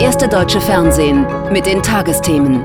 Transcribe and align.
erste 0.00 0.28
deutsche 0.28 0.60
Fernsehen 0.60 1.26
mit 1.50 1.64
den 1.64 1.82
Tagesthemen. 1.82 2.62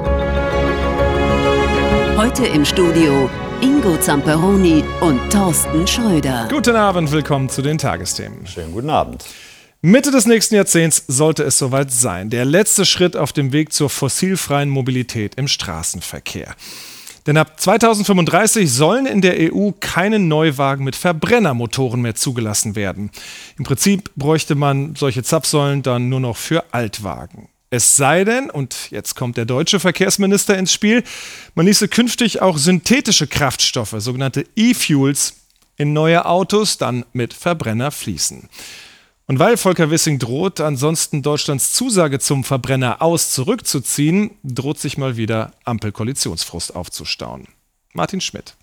Heute 2.18 2.46
im 2.46 2.66
Studio 2.66 3.30
Ingo 3.62 3.96
Zamperoni 3.98 4.84
und 5.00 5.32
Thorsten 5.32 5.88
Schröder. 5.88 6.50
Guten 6.52 6.76
Abend, 6.76 7.10
willkommen 7.12 7.48
zu 7.48 7.62
den 7.62 7.78
Tagesthemen. 7.78 8.46
Schönen 8.46 8.74
guten 8.74 8.90
Abend. 8.90 9.24
Mitte 9.82 10.12
des 10.12 10.26
nächsten 10.26 10.56
Jahrzehnts 10.56 11.06
sollte 11.08 11.44
es 11.44 11.58
soweit 11.58 11.92
sein. 11.92 12.30
Der 12.30 12.44
letzte 12.44 12.86
Schritt 12.86 13.16
auf 13.16 13.32
dem 13.32 13.54
Weg 13.54 13.72
zur 13.72 13.90
fossilfreien 13.90 14.70
Mobilität 14.70 15.36
im 15.36 15.48
Straßenverkehr. 15.48 16.54
Denn 17.28 17.38
ab 17.38 17.60
2035 17.60 18.72
sollen 18.72 19.06
in 19.06 19.22
der 19.22 19.54
EU 19.54 19.72
keine 19.80 20.18
Neuwagen 20.18 20.84
mit 20.84 20.96
Verbrennermotoren 20.96 22.02
mehr 22.02 22.16
zugelassen 22.16 22.76
werden. 22.76 23.12
Im 23.58 23.64
Prinzip 23.64 24.12
bräuchte 24.16 24.56
man 24.56 24.96
solche 24.96 25.22
Zapfsäulen 25.22 25.84
dann 25.84 26.10
nur 26.10 26.20
noch 26.20 26.38
für 26.38 26.64
Altwagen. 26.74 27.50
Es 27.70 27.96
sei 27.96 28.26
denn, 28.26 28.50
und 28.50 28.92
jetzt 28.92 29.16
kommt 29.16 29.38
der 29.38 29.46
deutsche 29.46 29.80
Verkehrsminister 29.80 30.58
ins 30.58 30.74
Spiel, 30.74 31.04
man 31.56 31.66
ließe 31.66 31.88
künftig 31.88 32.42
auch 32.42 32.58
synthetische 32.58 33.28
Kraftstoffe, 33.28 33.96
sogenannte 33.98 34.46
E-Fuels, 34.58 35.36
in 35.78 35.94
neue 35.94 36.26
Autos 36.26 36.78
dann 36.78 37.06
mit 37.14 37.34
Verbrenner 37.34 37.92
fließen. 37.92 38.50
Und 39.32 39.40
weil 39.40 39.56
Volker 39.56 39.90
Wissing 39.90 40.20
droht, 40.20 40.60
ansonsten 40.60 41.22
Deutschlands 41.22 41.72
Zusage 41.72 42.20
zum 42.20 42.44
Verbrenner 42.44 43.02
aus 43.02 43.32
zurückzuziehen, 43.32 44.32
droht 44.44 44.78
sich 44.78 44.98
mal 44.98 45.16
wieder 45.16 45.52
Ampelkoalitionsfrust 45.64 46.76
aufzustauen. 46.76 47.48
Martin 47.94 48.20
Schmidt. 48.20 48.58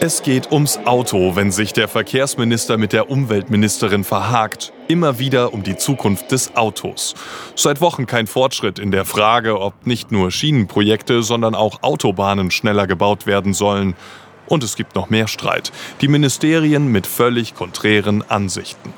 Es 0.00 0.22
geht 0.22 0.50
ums 0.52 0.78
Auto, 0.86 1.36
wenn 1.36 1.52
sich 1.52 1.74
der 1.74 1.86
Verkehrsminister 1.86 2.78
mit 2.78 2.94
der 2.94 3.10
Umweltministerin 3.10 4.04
verhakt. 4.04 4.72
Immer 4.88 5.18
wieder 5.18 5.52
um 5.52 5.62
die 5.62 5.76
Zukunft 5.76 6.32
des 6.32 6.56
Autos. 6.56 7.14
Seit 7.56 7.82
Wochen 7.82 8.06
kein 8.06 8.26
Fortschritt 8.26 8.78
in 8.78 8.90
der 8.90 9.04
Frage, 9.04 9.60
ob 9.60 9.86
nicht 9.86 10.12
nur 10.12 10.30
Schienenprojekte, 10.30 11.22
sondern 11.22 11.54
auch 11.54 11.82
Autobahnen 11.82 12.50
schneller 12.50 12.86
gebaut 12.86 13.26
werden 13.26 13.52
sollen. 13.52 13.96
Und 14.46 14.64
es 14.64 14.76
gibt 14.76 14.94
noch 14.94 15.10
mehr 15.10 15.28
Streit. 15.28 15.72
Die 16.00 16.08
Ministerien 16.08 16.90
mit 16.90 17.06
völlig 17.06 17.54
konträren 17.54 18.22
Ansichten. 18.30 18.94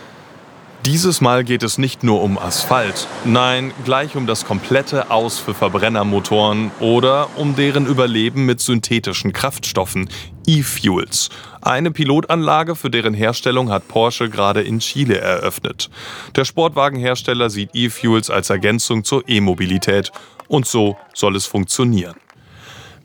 Dieses 0.88 1.20
Mal 1.20 1.44
geht 1.44 1.62
es 1.64 1.76
nicht 1.76 2.02
nur 2.02 2.22
um 2.22 2.38
Asphalt, 2.38 3.08
nein, 3.26 3.74
gleich 3.84 4.16
um 4.16 4.26
das 4.26 4.46
komplette 4.46 5.10
Aus 5.10 5.38
für 5.38 5.52
Verbrennermotoren 5.52 6.70
oder 6.80 7.28
um 7.36 7.54
deren 7.54 7.84
Überleben 7.84 8.46
mit 8.46 8.62
synthetischen 8.62 9.34
Kraftstoffen, 9.34 10.08
E-Fuels. 10.46 11.28
Eine 11.60 11.90
Pilotanlage 11.90 12.74
für 12.74 12.88
deren 12.88 13.12
Herstellung 13.12 13.68
hat 13.68 13.86
Porsche 13.86 14.30
gerade 14.30 14.62
in 14.62 14.78
Chile 14.78 15.18
eröffnet. 15.18 15.90
Der 16.36 16.46
Sportwagenhersteller 16.46 17.50
sieht 17.50 17.74
E-Fuels 17.74 18.30
als 18.30 18.48
Ergänzung 18.48 19.04
zur 19.04 19.28
E-Mobilität 19.28 20.10
und 20.48 20.64
so 20.64 20.96
soll 21.12 21.36
es 21.36 21.44
funktionieren. 21.44 22.16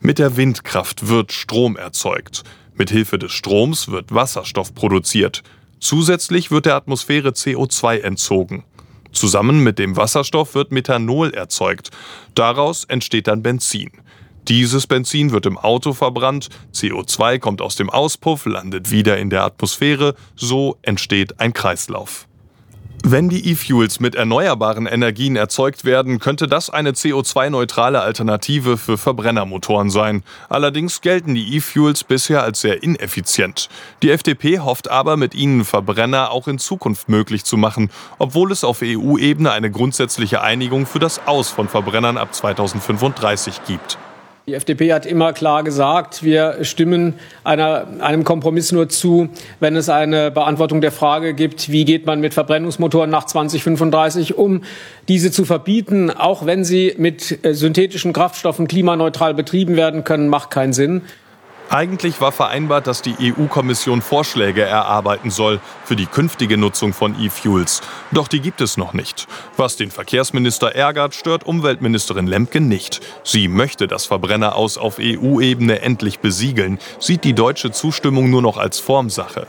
Mit 0.00 0.18
der 0.18 0.38
Windkraft 0.38 1.08
wird 1.08 1.32
Strom 1.32 1.76
erzeugt. 1.76 2.44
Mit 2.76 2.88
Hilfe 2.88 3.18
des 3.18 3.32
Stroms 3.32 3.88
wird 3.88 4.14
Wasserstoff 4.14 4.74
produziert. 4.74 5.42
Zusätzlich 5.84 6.50
wird 6.50 6.64
der 6.64 6.76
Atmosphäre 6.76 7.28
CO2 7.28 8.00
entzogen. 8.00 8.64
Zusammen 9.12 9.62
mit 9.62 9.78
dem 9.78 9.98
Wasserstoff 9.98 10.54
wird 10.54 10.72
Methanol 10.72 11.34
erzeugt. 11.34 11.90
Daraus 12.34 12.84
entsteht 12.84 13.26
dann 13.26 13.42
Benzin. 13.42 13.90
Dieses 14.48 14.86
Benzin 14.86 15.30
wird 15.30 15.44
im 15.44 15.58
Auto 15.58 15.92
verbrannt, 15.92 16.48
CO2 16.72 17.38
kommt 17.38 17.60
aus 17.60 17.76
dem 17.76 17.90
Auspuff, 17.90 18.46
landet 18.46 18.90
wieder 18.90 19.18
in 19.18 19.28
der 19.28 19.44
Atmosphäre, 19.44 20.14
so 20.34 20.78
entsteht 20.80 21.38
ein 21.38 21.52
Kreislauf. 21.52 22.28
Wenn 23.06 23.28
die 23.28 23.50
E-Fuels 23.50 24.00
mit 24.00 24.14
erneuerbaren 24.14 24.86
Energien 24.86 25.36
erzeugt 25.36 25.84
werden, 25.84 26.20
könnte 26.20 26.48
das 26.48 26.70
eine 26.70 26.92
CO2-neutrale 26.92 28.00
Alternative 28.00 28.78
für 28.78 28.96
Verbrennermotoren 28.96 29.90
sein. 29.90 30.22
Allerdings 30.48 31.02
gelten 31.02 31.34
die 31.34 31.54
E-Fuels 31.54 32.04
bisher 32.04 32.42
als 32.42 32.62
sehr 32.62 32.82
ineffizient. 32.82 33.68
Die 34.02 34.10
FDP 34.10 34.60
hofft 34.60 34.90
aber, 34.90 35.18
mit 35.18 35.34
ihnen 35.34 35.66
Verbrenner 35.66 36.30
auch 36.30 36.48
in 36.48 36.58
Zukunft 36.58 37.10
möglich 37.10 37.44
zu 37.44 37.58
machen, 37.58 37.90
obwohl 38.18 38.50
es 38.50 38.64
auf 38.64 38.80
EU-Ebene 38.82 39.52
eine 39.52 39.70
grundsätzliche 39.70 40.40
Einigung 40.40 40.86
für 40.86 40.98
das 40.98 41.26
Aus 41.26 41.50
von 41.50 41.68
Verbrennern 41.68 42.16
ab 42.16 42.34
2035 42.34 43.64
gibt. 43.66 43.98
Die 44.46 44.52
FDP 44.52 44.92
hat 44.92 45.06
immer 45.06 45.32
klar 45.32 45.64
gesagt, 45.64 46.22
wir 46.22 46.62
stimmen 46.66 47.14
einer, 47.44 47.86
einem 48.00 48.24
Kompromiss 48.24 48.72
nur 48.72 48.90
zu, 48.90 49.30
wenn 49.58 49.74
es 49.74 49.88
eine 49.88 50.30
Beantwortung 50.30 50.82
der 50.82 50.92
Frage 50.92 51.32
gibt, 51.32 51.70
wie 51.70 51.86
geht 51.86 52.04
man 52.04 52.20
mit 52.20 52.34
Verbrennungsmotoren 52.34 53.08
nach 53.08 53.24
2035 53.24 54.36
um, 54.36 54.60
diese 55.08 55.30
zu 55.30 55.46
verbieten, 55.46 56.10
auch 56.10 56.44
wenn 56.44 56.62
sie 56.62 56.94
mit 56.98 57.42
äh, 57.42 57.54
synthetischen 57.54 58.12
Kraftstoffen 58.12 58.68
klimaneutral 58.68 59.32
betrieben 59.32 59.76
werden 59.76 60.04
können, 60.04 60.28
macht 60.28 60.50
keinen 60.50 60.74
Sinn. 60.74 61.00
Eigentlich 61.70 62.20
war 62.20 62.30
vereinbart, 62.30 62.86
dass 62.86 63.02
die 63.02 63.16
EU-Kommission 63.18 64.02
Vorschläge 64.02 64.62
erarbeiten 64.62 65.30
soll 65.30 65.60
für 65.84 65.96
die 65.96 66.06
künftige 66.06 66.56
Nutzung 66.56 66.92
von 66.92 67.20
E-Fuels. 67.20 67.80
Doch 68.12 68.28
die 68.28 68.40
gibt 68.40 68.60
es 68.60 68.76
noch 68.76 68.92
nicht. 68.92 69.26
Was 69.56 69.76
den 69.76 69.90
Verkehrsminister 69.90 70.74
ärgert, 70.74 71.14
stört 71.14 71.44
Umweltministerin 71.44 72.26
Lemke 72.26 72.60
nicht. 72.60 73.00
Sie 73.24 73.48
möchte 73.48 73.88
das 73.88 74.04
Verbrenner 74.04 74.56
aus 74.56 74.78
auf 74.78 74.98
EU-Ebene 75.00 75.80
endlich 75.80 76.20
besiegeln, 76.20 76.78
sieht 76.98 77.24
die 77.24 77.34
deutsche 77.34 77.72
Zustimmung 77.72 78.30
nur 78.30 78.42
noch 78.42 78.58
als 78.58 78.78
Formsache. 78.78 79.46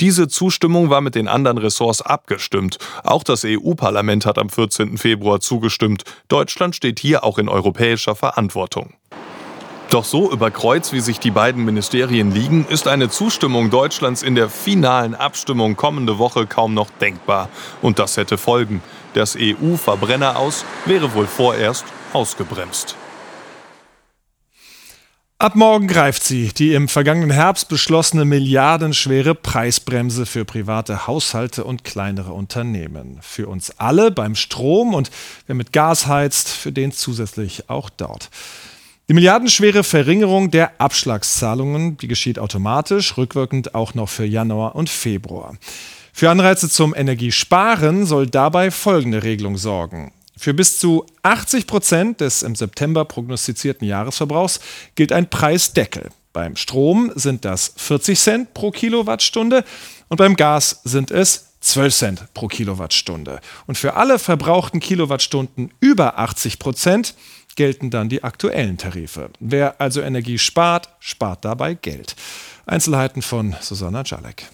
Diese 0.00 0.28
Zustimmung 0.28 0.88
war 0.88 1.02
mit 1.02 1.14
den 1.14 1.28
anderen 1.28 1.58
Ressorts 1.58 2.00
abgestimmt. 2.00 2.78
Auch 3.04 3.22
das 3.22 3.44
EU-Parlament 3.44 4.24
hat 4.24 4.38
am 4.38 4.48
14. 4.48 4.96
Februar 4.96 5.40
zugestimmt. 5.40 6.04
Deutschland 6.28 6.74
steht 6.74 6.98
hier 6.98 7.22
auch 7.22 7.36
in 7.36 7.50
europäischer 7.50 8.16
Verantwortung. 8.16 8.94
Doch 9.90 10.04
so 10.04 10.30
über 10.30 10.52
Kreuz, 10.52 10.92
wie 10.92 11.00
sich 11.00 11.18
die 11.18 11.32
beiden 11.32 11.64
Ministerien 11.64 12.30
liegen, 12.30 12.64
ist 12.68 12.86
eine 12.86 13.10
Zustimmung 13.10 13.70
Deutschlands 13.70 14.22
in 14.22 14.36
der 14.36 14.48
finalen 14.48 15.16
Abstimmung 15.16 15.74
kommende 15.74 16.16
Woche 16.18 16.46
kaum 16.46 16.74
noch 16.74 16.90
denkbar. 17.00 17.48
Und 17.82 17.98
das 17.98 18.16
hätte 18.16 18.38
Folgen. 18.38 18.84
Das 19.14 19.36
EU-Verbrenner 19.36 20.38
aus 20.38 20.64
wäre 20.86 21.12
wohl 21.14 21.26
vorerst 21.26 21.84
ausgebremst. 22.12 22.94
Ab 25.38 25.56
morgen 25.56 25.88
greift 25.88 26.22
sie, 26.22 26.52
die 26.56 26.74
im 26.74 26.86
vergangenen 26.86 27.32
Herbst 27.32 27.68
beschlossene 27.68 28.24
milliardenschwere 28.24 29.34
Preisbremse 29.34 30.24
für 30.24 30.44
private 30.44 31.08
Haushalte 31.08 31.64
und 31.64 31.82
kleinere 31.82 32.32
Unternehmen. 32.32 33.18
Für 33.22 33.48
uns 33.48 33.72
alle 33.78 34.12
beim 34.12 34.36
Strom 34.36 34.94
und 34.94 35.10
wer 35.46 35.56
mit 35.56 35.72
Gas 35.72 36.06
heizt, 36.06 36.48
für 36.48 36.70
den 36.70 36.92
zusätzlich 36.92 37.68
auch 37.68 37.90
dort. 37.90 38.30
Die 39.10 39.14
milliardenschwere 39.14 39.82
Verringerung 39.82 40.52
der 40.52 40.80
Abschlagszahlungen, 40.80 41.96
die 41.96 42.06
geschieht 42.06 42.38
automatisch, 42.38 43.16
rückwirkend 43.16 43.74
auch 43.74 43.94
noch 43.94 44.08
für 44.08 44.24
Januar 44.24 44.76
und 44.76 44.88
Februar. 44.88 45.56
Für 46.12 46.30
Anreize 46.30 46.68
zum 46.68 46.94
Energiesparen 46.94 48.06
soll 48.06 48.28
dabei 48.28 48.70
folgende 48.70 49.24
Regelung 49.24 49.56
sorgen. 49.56 50.12
Für 50.36 50.54
bis 50.54 50.78
zu 50.78 51.06
80 51.24 51.66
Prozent 51.66 52.20
des 52.20 52.42
im 52.42 52.54
September 52.54 53.04
prognostizierten 53.04 53.84
Jahresverbrauchs 53.84 54.60
gilt 54.94 55.10
ein 55.10 55.28
Preisdeckel. 55.28 56.10
Beim 56.32 56.54
Strom 56.54 57.10
sind 57.16 57.44
das 57.44 57.72
40 57.78 58.16
Cent 58.16 58.54
pro 58.54 58.70
Kilowattstunde 58.70 59.64
und 60.08 60.18
beim 60.18 60.36
Gas 60.36 60.82
sind 60.84 61.10
es 61.10 61.46
12 61.62 61.94
Cent 61.94 62.34
pro 62.34 62.46
Kilowattstunde. 62.46 63.40
Und 63.66 63.76
für 63.76 63.94
alle 63.94 64.20
verbrauchten 64.20 64.78
Kilowattstunden 64.78 65.72
über 65.80 66.16
80 66.20 66.60
Prozent 66.60 67.14
gelten 67.56 67.90
dann 67.90 68.08
die 68.08 68.24
aktuellen 68.24 68.78
Tarife. 68.78 69.30
Wer 69.40 69.80
also 69.80 70.00
Energie 70.00 70.38
spart, 70.38 70.88
spart 70.98 71.44
dabei 71.44 71.74
Geld. 71.74 72.16
Einzelheiten 72.66 73.22
von 73.22 73.56
Susanna 73.60 74.02
Jalek. 74.04 74.46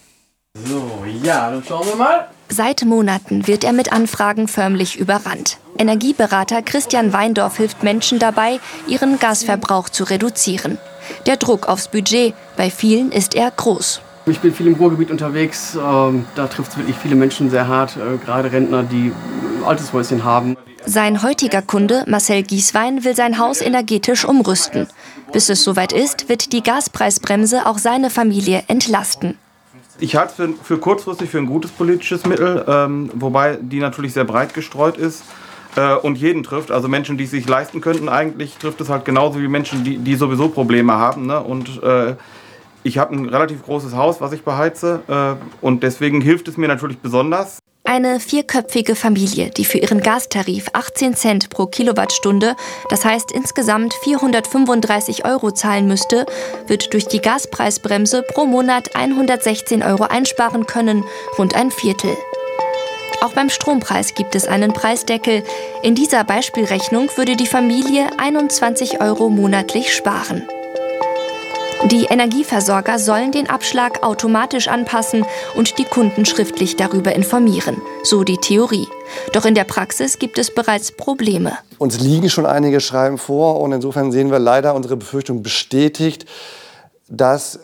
So, 0.64 1.04
ja, 1.22 1.50
dann 1.50 1.62
schauen 1.64 1.86
wir 1.86 1.96
mal. 1.96 2.28
Seit 2.48 2.84
Monaten 2.84 3.46
wird 3.46 3.64
er 3.64 3.72
mit 3.72 3.92
Anfragen 3.92 4.48
förmlich 4.48 4.98
überrannt. 4.98 5.58
Energieberater 5.76 6.62
Christian 6.62 7.12
Weindorf 7.12 7.58
hilft 7.58 7.82
Menschen 7.82 8.18
dabei, 8.18 8.60
ihren 8.86 9.18
Gasverbrauch 9.18 9.88
zu 9.88 10.04
reduzieren. 10.04 10.78
Der 11.26 11.36
Druck 11.36 11.68
aufs 11.68 11.88
Budget, 11.88 12.34
bei 12.56 12.70
vielen 12.70 13.12
ist 13.12 13.34
er 13.34 13.50
groß. 13.50 14.00
Ich 14.26 14.40
bin 14.40 14.52
viel 14.52 14.66
im 14.66 14.74
Ruhrgebiet 14.74 15.10
unterwegs. 15.10 15.76
Ähm, 15.76 16.24
da 16.34 16.48
trifft 16.48 16.72
es 16.72 16.76
wirklich 16.78 16.96
viele 16.96 17.14
Menschen 17.14 17.50
sehr 17.50 17.68
hart, 17.68 17.96
äh, 17.96 18.16
gerade 18.24 18.50
Rentner, 18.50 18.82
die 18.82 19.12
ein 19.12 19.64
altes 19.64 19.92
Häuschen 19.92 20.24
haben. 20.24 20.56
Sein 20.88 21.24
heutiger 21.24 21.62
Kunde, 21.62 22.04
Marcel 22.06 22.44
Gieswein, 22.44 23.02
will 23.02 23.16
sein 23.16 23.38
Haus 23.38 23.60
energetisch 23.60 24.24
umrüsten. 24.24 24.86
Bis 25.32 25.48
es 25.48 25.64
soweit 25.64 25.92
ist, 25.92 26.28
wird 26.28 26.52
die 26.52 26.62
Gaspreisbremse 26.62 27.66
auch 27.66 27.78
seine 27.78 28.08
Familie 28.08 28.62
entlasten. 28.68 29.36
Ich 29.98 30.14
halte 30.14 30.30
es 30.30 30.36
für, 30.36 30.52
für, 30.62 30.78
kurzfristig 30.78 31.28
für 31.28 31.38
ein 31.38 31.46
gutes 31.46 31.72
politisches 31.72 32.24
Mittel, 32.24 32.64
ähm, 32.68 33.10
wobei 33.14 33.58
die 33.60 33.80
natürlich 33.80 34.12
sehr 34.12 34.22
breit 34.22 34.54
gestreut 34.54 34.96
ist 34.96 35.24
äh, 35.74 35.94
und 35.94 36.18
jeden 36.18 36.44
trifft. 36.44 36.70
Also 36.70 36.86
Menschen, 36.86 37.18
die 37.18 37.24
es 37.24 37.32
sich 37.32 37.48
leisten 37.48 37.80
könnten, 37.80 38.08
eigentlich 38.08 38.56
trifft 38.56 38.80
es 38.80 38.88
halt 38.88 39.04
genauso 39.04 39.40
wie 39.40 39.48
Menschen, 39.48 39.82
die, 39.82 39.98
die 39.98 40.14
sowieso 40.14 40.50
Probleme 40.50 40.92
haben. 40.92 41.26
Ne? 41.26 41.40
Und 41.40 41.82
äh, 41.82 42.14
ich 42.84 42.98
habe 42.98 43.12
ein 43.12 43.28
relativ 43.28 43.64
großes 43.64 43.96
Haus, 43.96 44.20
was 44.20 44.30
ich 44.30 44.44
beheize 44.44 45.00
äh, 45.08 45.64
und 45.64 45.82
deswegen 45.82 46.20
hilft 46.20 46.46
es 46.46 46.56
mir 46.56 46.68
natürlich 46.68 46.98
besonders. 46.98 47.58
Eine 47.86 48.18
vierköpfige 48.18 48.96
Familie, 48.96 49.50
die 49.50 49.64
für 49.64 49.78
ihren 49.78 50.00
Gastarif 50.00 50.66
18 50.72 51.14
Cent 51.14 51.50
pro 51.50 51.66
Kilowattstunde, 51.66 52.56
das 52.90 53.04
heißt 53.04 53.30
insgesamt 53.30 53.94
435 54.02 55.24
Euro 55.24 55.52
zahlen 55.52 55.86
müsste, 55.86 56.26
wird 56.66 56.92
durch 56.92 57.06
die 57.06 57.20
Gaspreisbremse 57.20 58.22
pro 58.22 58.44
Monat 58.44 58.96
116 58.96 59.84
Euro 59.84 60.02
einsparen 60.02 60.66
können, 60.66 61.04
rund 61.38 61.54
ein 61.54 61.70
Viertel. 61.70 62.16
Auch 63.22 63.32
beim 63.32 63.50
Strompreis 63.50 64.14
gibt 64.14 64.34
es 64.34 64.46
einen 64.46 64.72
Preisdeckel. 64.72 65.44
In 65.82 65.94
dieser 65.94 66.24
Beispielrechnung 66.24 67.08
würde 67.16 67.36
die 67.36 67.46
Familie 67.46 68.08
21 68.18 69.00
Euro 69.00 69.30
monatlich 69.30 69.94
sparen. 69.94 70.46
Die 71.90 72.06
Energieversorger 72.06 72.98
sollen 72.98 73.30
den 73.30 73.48
Abschlag 73.48 74.02
automatisch 74.02 74.66
anpassen 74.66 75.24
und 75.54 75.78
die 75.78 75.84
Kunden 75.84 76.24
schriftlich 76.26 76.74
darüber 76.74 77.14
informieren, 77.14 77.80
so 78.02 78.24
die 78.24 78.38
Theorie. 78.38 78.88
Doch 79.32 79.44
in 79.44 79.54
der 79.54 79.62
Praxis 79.62 80.18
gibt 80.18 80.36
es 80.38 80.52
bereits 80.52 80.90
Probleme. 80.90 81.52
Uns 81.78 82.00
liegen 82.00 82.28
schon 82.28 82.44
einige 82.44 82.80
Schreiben 82.80 83.18
vor 83.18 83.60
und 83.60 83.70
insofern 83.70 84.10
sehen 84.10 84.32
wir 84.32 84.40
leider 84.40 84.74
unsere 84.74 84.96
Befürchtung 84.96 85.44
bestätigt, 85.44 86.26
dass 87.08 87.60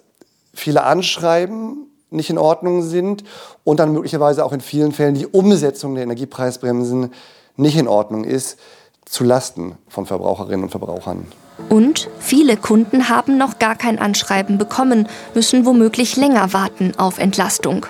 viele 0.54 0.84
Anschreiben 0.84 1.88
nicht 2.10 2.30
in 2.30 2.38
Ordnung 2.38 2.82
sind 2.82 3.25
und 3.64 3.80
dann 3.80 3.92
möglicherweise 3.92 4.44
auch 4.44 4.52
in 4.52 4.60
vielen 4.60 4.92
Fällen 4.92 5.16
die 5.16 5.26
Umsetzung 5.26 5.96
der 5.96 6.04
Energiepreisbremsen 6.04 7.12
nicht 7.56 7.76
in 7.76 7.88
Ordnung 7.88 8.22
ist, 8.22 8.56
zu 9.04 9.25
Lasten 9.25 9.78
von 9.88 10.06
Verbraucherinnen 10.06 10.62
und 10.62 10.70
Verbrauchern. 10.70 11.26
Und 11.69 12.09
viele 12.19 12.56
Kunden 12.56 13.09
haben 13.09 13.38
noch 13.38 13.59
gar 13.59 13.76
kein 13.76 13.99
Anschreiben 13.99 14.59
bekommen, 14.59 15.09
müssen 15.35 15.64
womöglich 15.64 16.17
länger 16.17 16.53
warten 16.53 16.93
auf 16.97 17.19
Entlastung. 17.19 17.87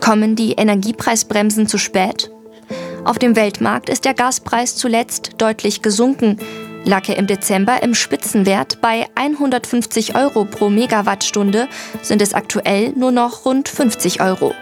Kommen 0.00 0.36
die 0.36 0.52
Energiepreisbremsen 0.52 1.66
zu 1.66 1.78
spät? 1.78 2.30
Auf 3.04 3.18
dem 3.18 3.36
Weltmarkt 3.36 3.88
ist 3.88 4.04
der 4.04 4.14
Gaspreis 4.14 4.76
zuletzt 4.76 5.32
deutlich 5.38 5.82
gesunken. 5.82 6.38
Lag 6.84 7.08
er 7.08 7.16
im 7.16 7.26
Dezember 7.26 7.82
im 7.82 7.94
Spitzenwert 7.94 8.80
bei 8.80 9.06
150 9.14 10.14
Euro 10.14 10.44
pro 10.44 10.68
Megawattstunde, 10.68 11.68
sind 12.02 12.22
es 12.22 12.34
aktuell 12.34 12.92
nur 12.92 13.10
noch 13.10 13.44
rund 13.44 13.68
50 13.68 14.20
Euro. 14.20 14.54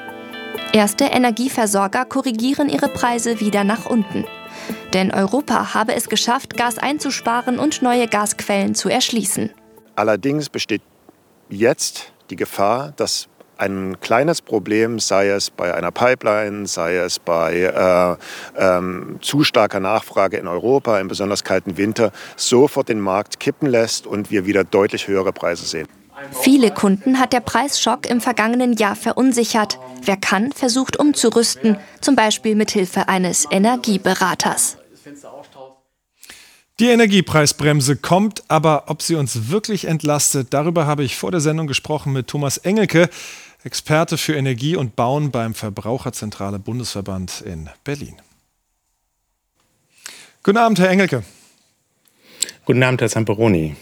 Erste 0.72 1.04
Energieversorger 1.04 2.04
korrigieren 2.04 2.68
ihre 2.68 2.88
Preise 2.88 3.40
wieder 3.40 3.64
nach 3.64 3.86
unten. 3.86 4.24
Denn 4.92 5.12
Europa 5.12 5.74
habe 5.74 5.94
es 5.94 6.08
geschafft, 6.08 6.56
Gas 6.56 6.78
einzusparen 6.78 7.58
und 7.58 7.82
neue 7.82 8.06
Gasquellen 8.06 8.74
zu 8.74 8.88
erschließen. 8.88 9.50
Allerdings 9.94 10.48
besteht 10.48 10.82
jetzt 11.48 12.12
die 12.30 12.36
Gefahr, 12.36 12.92
dass 12.96 13.28
ein 13.58 13.98
kleines 14.00 14.42
Problem, 14.42 14.98
sei 14.98 15.28
es 15.28 15.50
bei 15.50 15.74
einer 15.74 15.90
Pipeline, 15.90 16.66
sei 16.66 16.96
es 16.96 17.18
bei 17.18 17.54
äh, 17.56 18.16
ähm, 18.58 19.18
zu 19.22 19.44
starker 19.44 19.80
Nachfrage 19.80 20.36
in 20.36 20.46
Europa 20.46 21.00
im 21.00 21.08
besonders 21.08 21.44
kalten 21.44 21.76
Winter, 21.76 22.12
sofort 22.36 22.88
den 22.88 23.00
Markt 23.00 23.40
kippen 23.40 23.68
lässt 23.68 24.06
und 24.06 24.30
wir 24.30 24.46
wieder 24.46 24.64
deutlich 24.64 25.08
höhere 25.08 25.32
Preise 25.32 25.64
sehen. 25.64 25.88
Viele 26.42 26.70
Kunden 26.72 27.18
hat 27.18 27.32
der 27.32 27.40
Preisschock 27.40 28.06
im 28.06 28.20
vergangenen 28.20 28.74
Jahr 28.74 28.96
verunsichert. 28.96 29.78
Wer 30.02 30.16
kann, 30.16 30.52
versucht 30.52 30.96
umzurüsten, 30.98 31.76
zum 32.00 32.16
Beispiel 32.16 32.54
mit 32.54 32.70
Hilfe 32.70 33.08
eines 33.08 33.46
Energieberaters. 33.50 34.78
Die 36.78 36.88
Energiepreisbremse 36.88 37.96
kommt, 37.96 38.42
aber 38.48 38.84
ob 38.88 39.00
sie 39.00 39.14
uns 39.14 39.48
wirklich 39.48 39.86
entlastet, 39.86 40.48
darüber 40.50 40.86
habe 40.86 41.04
ich 41.04 41.16
vor 41.16 41.30
der 41.30 41.40
Sendung 41.40 41.66
gesprochen 41.66 42.12
mit 42.12 42.26
Thomas 42.26 42.58
Engelke, 42.58 43.08
Experte 43.64 44.18
für 44.18 44.34
Energie 44.34 44.76
und 44.76 44.94
Bauen 44.94 45.30
beim 45.30 45.54
Verbraucherzentrale 45.54 46.58
Bundesverband 46.58 47.40
in 47.40 47.70
Berlin. 47.82 48.16
Guten 50.42 50.58
Abend, 50.58 50.78
Herr 50.78 50.90
Engelke. 50.90 51.24
Guten 52.66 52.82
Abend, 52.82 53.00
Herr 53.00 53.08
Zamperoni. 53.08 53.74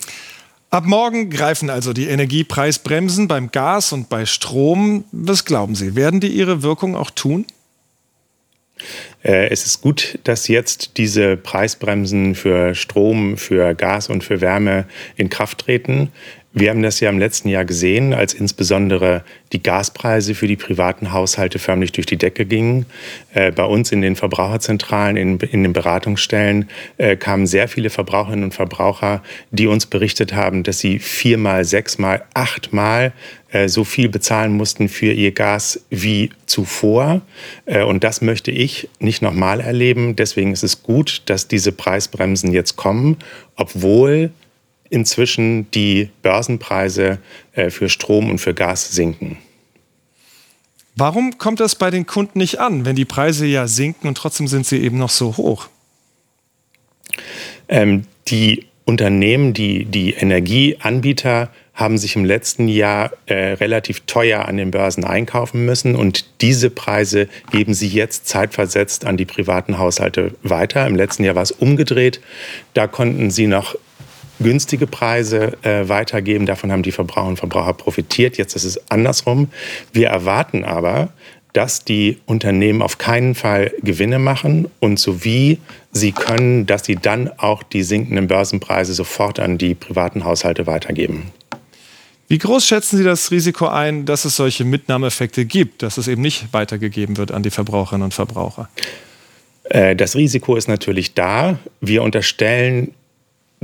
Ab 0.74 0.86
morgen 0.86 1.30
greifen 1.30 1.70
also 1.70 1.92
die 1.92 2.08
Energiepreisbremsen 2.08 3.28
beim 3.28 3.52
Gas 3.52 3.92
und 3.92 4.08
bei 4.08 4.26
Strom. 4.26 5.04
Was 5.12 5.44
glauben 5.44 5.76
Sie, 5.76 5.94
werden 5.94 6.18
die 6.18 6.26
ihre 6.26 6.64
Wirkung 6.64 6.96
auch 6.96 7.10
tun? 7.10 7.46
Äh, 9.22 9.50
es 9.50 9.66
ist 9.66 9.82
gut, 9.82 10.18
dass 10.24 10.48
jetzt 10.48 10.96
diese 10.96 11.36
Preisbremsen 11.36 12.34
für 12.34 12.74
Strom, 12.74 13.36
für 13.36 13.76
Gas 13.76 14.08
und 14.08 14.24
für 14.24 14.40
Wärme 14.40 14.86
in 15.14 15.30
Kraft 15.30 15.58
treten. 15.58 16.10
Wir 16.56 16.70
haben 16.70 16.82
das 16.82 17.00
ja 17.00 17.10
im 17.10 17.18
letzten 17.18 17.48
Jahr 17.48 17.64
gesehen, 17.64 18.14
als 18.14 18.32
insbesondere 18.32 19.24
die 19.52 19.60
Gaspreise 19.60 20.36
für 20.36 20.46
die 20.46 20.54
privaten 20.54 21.10
Haushalte 21.10 21.58
förmlich 21.58 21.90
durch 21.90 22.06
die 22.06 22.16
Decke 22.16 22.46
gingen. 22.46 22.86
Äh, 23.32 23.50
bei 23.50 23.64
uns 23.64 23.90
in 23.90 24.02
den 24.02 24.14
Verbraucherzentralen, 24.14 25.16
in, 25.16 25.40
in 25.40 25.64
den 25.64 25.72
Beratungsstellen 25.72 26.68
äh, 26.96 27.16
kamen 27.16 27.48
sehr 27.48 27.66
viele 27.66 27.90
Verbraucherinnen 27.90 28.44
und 28.44 28.54
Verbraucher, 28.54 29.24
die 29.50 29.66
uns 29.66 29.86
berichtet 29.86 30.34
haben, 30.34 30.62
dass 30.62 30.78
sie 30.78 31.00
viermal, 31.00 31.64
sechsmal, 31.64 32.22
achtmal 32.34 33.12
äh, 33.50 33.66
so 33.66 33.82
viel 33.82 34.08
bezahlen 34.08 34.52
mussten 34.52 34.88
für 34.88 35.12
ihr 35.12 35.32
Gas 35.32 35.84
wie 35.90 36.30
zuvor. 36.46 37.22
Und 37.64 38.04
das 38.04 38.20
möchte 38.20 38.50
ich 38.52 38.88
nicht 39.00 39.22
nochmal 39.22 39.60
erleben. 39.60 40.14
Deswegen 40.14 40.52
ist 40.52 40.62
es 40.62 40.82
gut, 40.84 41.22
dass 41.26 41.48
diese 41.48 41.72
Preisbremsen 41.72 42.52
jetzt 42.52 42.76
kommen, 42.76 43.16
obwohl 43.56 44.30
inzwischen 44.94 45.70
die 45.72 46.08
Börsenpreise 46.22 47.18
äh, 47.52 47.70
für 47.70 47.88
Strom 47.88 48.30
und 48.30 48.38
für 48.38 48.54
Gas 48.54 48.92
sinken. 48.92 49.38
Warum 50.96 51.38
kommt 51.38 51.58
das 51.58 51.74
bei 51.74 51.90
den 51.90 52.06
Kunden 52.06 52.38
nicht 52.38 52.60
an, 52.60 52.84
wenn 52.84 52.94
die 52.94 53.04
Preise 53.04 53.46
ja 53.46 53.66
sinken 53.66 54.06
und 54.06 54.16
trotzdem 54.16 54.46
sind 54.46 54.64
sie 54.64 54.80
eben 54.80 54.96
noch 54.96 55.10
so 55.10 55.36
hoch? 55.36 55.68
Ähm, 57.68 58.04
die 58.28 58.66
Unternehmen, 58.84 59.54
die, 59.54 59.86
die 59.86 60.12
Energieanbieter 60.12 61.50
haben 61.72 61.98
sich 61.98 62.14
im 62.14 62.24
letzten 62.24 62.68
Jahr 62.68 63.10
äh, 63.26 63.34
relativ 63.54 64.02
teuer 64.02 64.44
an 64.46 64.56
den 64.56 64.70
Börsen 64.70 65.04
einkaufen 65.04 65.64
müssen 65.64 65.96
und 65.96 66.40
diese 66.40 66.70
Preise 66.70 67.28
geben 67.50 67.74
sie 67.74 67.88
jetzt 67.88 68.28
zeitversetzt 68.28 69.04
an 69.04 69.16
die 69.16 69.24
privaten 69.24 69.78
Haushalte 69.78 70.34
weiter. 70.42 70.86
Im 70.86 70.94
letzten 70.94 71.24
Jahr 71.24 71.34
war 71.34 71.42
es 71.42 71.50
umgedreht. 71.50 72.20
Da 72.74 72.86
konnten 72.86 73.32
sie 73.32 73.48
noch 73.48 73.74
günstige 74.40 74.86
Preise 74.86 75.56
äh, 75.62 75.88
weitergeben. 75.88 76.46
Davon 76.46 76.72
haben 76.72 76.82
die 76.82 76.92
Verbraucher 76.92 77.28
und 77.28 77.38
Verbraucher 77.38 77.74
profitiert. 77.74 78.36
Jetzt 78.36 78.56
ist 78.56 78.64
es 78.64 78.90
andersrum. 78.90 79.48
Wir 79.92 80.08
erwarten 80.08 80.64
aber, 80.64 81.10
dass 81.54 81.84
die 81.84 82.18
Unternehmen 82.26 82.82
auf 82.82 82.98
keinen 82.98 83.34
Fall 83.34 83.72
Gewinne 83.82 84.18
machen 84.18 84.68
und 84.80 84.98
sowie 84.98 85.60
sie 85.92 86.12
können, 86.12 86.66
dass 86.66 86.84
sie 86.84 86.96
dann 86.96 87.30
auch 87.38 87.62
die 87.62 87.84
sinkenden 87.84 88.26
Börsenpreise 88.26 88.92
sofort 88.92 89.38
an 89.38 89.56
die 89.56 89.74
privaten 89.74 90.24
Haushalte 90.24 90.66
weitergeben. 90.66 91.30
Wie 92.26 92.38
groß 92.38 92.66
schätzen 92.66 92.96
Sie 92.96 93.04
das 93.04 93.30
Risiko 93.30 93.68
ein, 93.68 94.06
dass 94.06 94.24
es 94.24 94.34
solche 94.34 94.64
Mitnahmeeffekte 94.64 95.44
gibt, 95.44 95.82
dass 95.82 95.98
es 95.98 96.08
eben 96.08 96.22
nicht 96.22 96.52
weitergegeben 96.52 97.16
wird 97.16 97.30
an 97.30 97.42
die 97.42 97.50
Verbraucherinnen 97.50 98.06
und 98.06 98.14
Verbraucher? 98.14 98.68
Äh, 99.64 99.94
das 99.94 100.16
Risiko 100.16 100.56
ist 100.56 100.66
natürlich 100.66 101.14
da. 101.14 101.58
Wir 101.80 102.02
unterstellen 102.02 102.94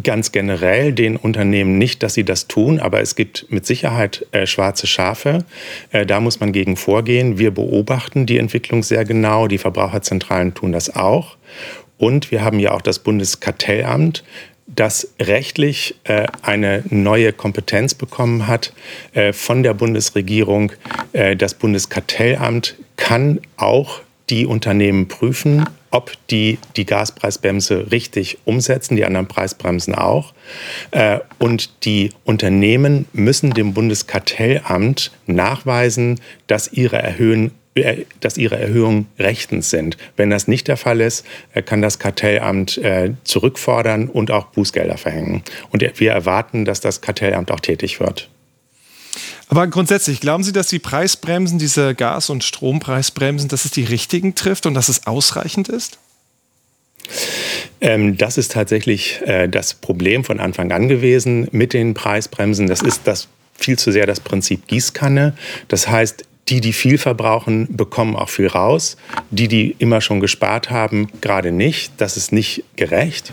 ganz 0.03 0.33
generell 0.33 0.93
den 0.93 1.17
Unternehmen 1.17 1.79
nicht, 1.79 2.03
dass 2.03 2.15
sie 2.15 2.25
das 2.25 2.49
tun, 2.49 2.81
aber 2.81 3.01
es 3.01 3.17
gibt 3.17 3.47
mit 3.51 3.67
Sicherheit 3.67 4.27
äh, 4.33 4.47
schwarze 4.47 4.87
Schafe. 4.87 5.45
Äh, 5.91 6.07
da 6.07 6.21
muss 6.21 6.41
man 6.41 6.53
gegen 6.53 6.77
vorgehen. 6.77 7.39
Wir 7.39 7.51
beobachten 7.51 8.27
die 8.27 8.39
Entwicklung 8.39 8.83
sehr 8.83 9.05
genau. 9.05 9.47
Die 9.47 9.59
Verbraucherzentralen 9.59 10.55
tun 10.55 10.73
das 10.73 10.95
auch. 10.95 11.37
Und 11.99 12.31
wir 12.31 12.43
haben 12.43 12.59
ja 12.59 12.73
auch 12.73 12.81
das 12.81 12.99
Bundeskartellamt, 12.99 14.25
das 14.67 15.13
rechtlich 15.21 15.97
äh, 16.05 16.27
eine 16.43 16.85
neue 16.89 17.33
Kompetenz 17.33 17.95
bekommen 17.95 18.47
hat 18.47 18.73
äh, 19.13 19.33
von 19.33 19.63
der 19.63 19.75
Bundesregierung. 19.75 20.73
Äh, 21.13 21.37
das 21.37 21.55
Bundeskartellamt 21.55 22.77
kann 22.97 23.41
auch 23.57 24.01
die 24.31 24.47
Unternehmen 24.47 25.09
prüfen, 25.09 25.65
ob 25.91 26.13
die 26.31 26.59
die 26.77 26.87
Gaspreisbremse 26.87 27.91
richtig 27.91 28.39
umsetzen, 28.45 28.97
die 28.97 29.05
anderen 29.05 29.27
Preisbremsen 29.27 29.95
auch. 29.95 30.33
Äh, 30.93 31.19
und 31.39 31.85
die 31.85 32.11
Unternehmen 32.25 33.07
müssen 33.13 33.51
dem 33.51 33.75
Bundeskartellamt 33.75 35.11
nachweisen, 35.27 36.21
dass 36.47 36.73
ihre 36.73 36.99
Erhöhen 36.99 37.53
äh, 37.75 38.05
dass 38.21 38.37
ihre 38.37 38.59
Erhöhungen 38.59 39.07
rechtens 39.19 39.71
sind. 39.71 39.97
Wenn 40.17 40.31
das 40.31 40.49
nicht 40.49 40.69
der 40.69 40.77
Fall 40.77 41.01
ist, 41.01 41.27
äh, 41.55 41.63
kann 41.63 41.83
das 41.83 41.99
Kartellamt 41.99 42.81
zurückfordern 43.25 44.09
und 44.09 44.31
auch 44.31 44.47
Bußgelder 44.47 44.97
verhängen. 44.97 45.43
Und 45.71 45.83
wir 45.83 46.13
erwarten, 46.13 46.65
dass 46.65 46.81
das 46.81 47.01
Kartellamt 47.01 47.51
auch 47.51 47.61
tätig 47.61 48.01
wird. 48.01 48.29
Aber 49.51 49.67
grundsätzlich, 49.67 50.21
glauben 50.21 50.45
Sie, 50.45 50.53
dass 50.53 50.69
die 50.69 50.79
Preisbremsen, 50.79 51.59
diese 51.59 51.97
Gas- 51.97 52.31
und 52.31 52.45
Strompreisbremsen, 52.45 53.49
dass 53.49 53.65
es 53.65 53.73
die 53.73 53.83
richtigen 53.83 54.37
trifft 54.37 54.65
und 54.65 54.75
dass 54.75 54.89
es 54.89 55.09
ausreichend 55.09 55.69
ist? 55.69 55.99
Ähm, 57.81 58.17
das 58.17 58.39
ist 58.39 58.53
tatsächlich 58.53 59.21
äh, 59.23 59.49
das 59.49 59.75
Problem 59.75 60.23
von 60.23 60.39
Anfang 60.39 60.71
an 60.71 60.87
gewesen 60.87 61.49
mit 61.51 61.73
den 61.73 61.95
Preisbremsen. 61.95 62.69
Das 62.69 62.81
ist 62.81 63.01
das 63.09 63.27
viel 63.55 63.77
zu 63.77 63.91
sehr 63.91 64.07
das 64.07 64.21
Prinzip 64.21 64.69
Gießkanne. 64.69 65.35
Das 65.67 65.89
heißt, 65.89 66.25
die, 66.49 66.61
die 66.61 66.73
viel 66.73 66.97
verbrauchen, 66.97 67.67
bekommen 67.77 68.15
auch 68.15 68.29
viel 68.29 68.47
raus. 68.47 68.97
Die, 69.31 69.49
die 69.49 69.75
immer 69.79 70.01
schon 70.01 70.21
gespart 70.21 70.71
haben, 70.71 71.09
gerade 71.21 71.51
nicht. 71.51 71.93
Das 71.97 72.17
ist 72.17 72.31
nicht 72.31 72.63
gerecht. 72.77 73.33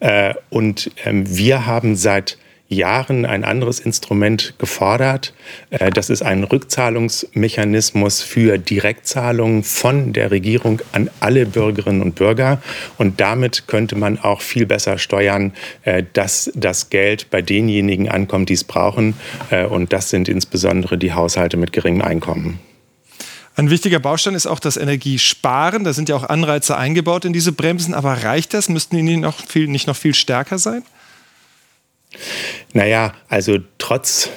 Äh, 0.00 0.34
und 0.50 0.90
ähm, 1.06 1.24
wir 1.34 1.64
haben 1.64 1.96
seit 1.96 2.36
Jahren 2.68 3.26
ein 3.26 3.44
anderes 3.44 3.78
Instrument 3.78 4.54
gefordert. 4.58 5.34
Äh, 5.70 5.90
das 5.90 6.10
ist 6.10 6.22
ein 6.22 6.44
Rückzahlungsmechanismus 6.44 8.22
für 8.22 8.58
Direktzahlungen 8.58 9.62
von 9.62 10.12
der 10.12 10.30
Regierung 10.30 10.80
an 10.92 11.10
alle 11.20 11.46
Bürgerinnen 11.46 12.02
und 12.02 12.14
Bürger. 12.14 12.62
Und 12.96 13.20
damit 13.20 13.66
könnte 13.66 13.96
man 13.96 14.18
auch 14.18 14.40
viel 14.40 14.66
besser 14.66 14.98
steuern, 14.98 15.52
äh, 15.82 16.02
dass 16.12 16.50
das 16.54 16.90
Geld 16.90 17.30
bei 17.30 17.42
denjenigen 17.42 18.08
ankommt, 18.08 18.48
die 18.48 18.54
es 18.54 18.64
brauchen. 18.64 19.14
Äh, 19.50 19.66
und 19.66 19.92
das 19.92 20.10
sind 20.10 20.28
insbesondere 20.28 20.96
die 20.98 21.12
Haushalte 21.12 21.56
mit 21.56 21.72
geringem 21.72 22.02
Einkommen. 22.02 22.58
Ein 23.56 23.70
wichtiger 23.70 24.00
Baustein 24.00 24.34
ist 24.34 24.46
auch 24.46 24.58
das 24.58 24.76
Energiesparen. 24.76 25.84
Da 25.84 25.92
sind 25.92 26.08
ja 26.08 26.16
auch 26.16 26.28
Anreize 26.28 26.76
eingebaut 26.76 27.24
in 27.24 27.32
diese 27.32 27.52
Bremsen. 27.52 27.94
Aber 27.94 28.24
reicht 28.24 28.52
das? 28.52 28.68
Müssten 28.68 28.96
die 28.96 29.16
noch 29.16 29.38
viel, 29.46 29.68
nicht 29.68 29.86
noch 29.86 29.94
viel 29.94 30.14
stärker 30.14 30.58
sein? 30.58 30.82
Naja, 32.72 33.14
also 33.28 33.58
trotz 33.78 34.30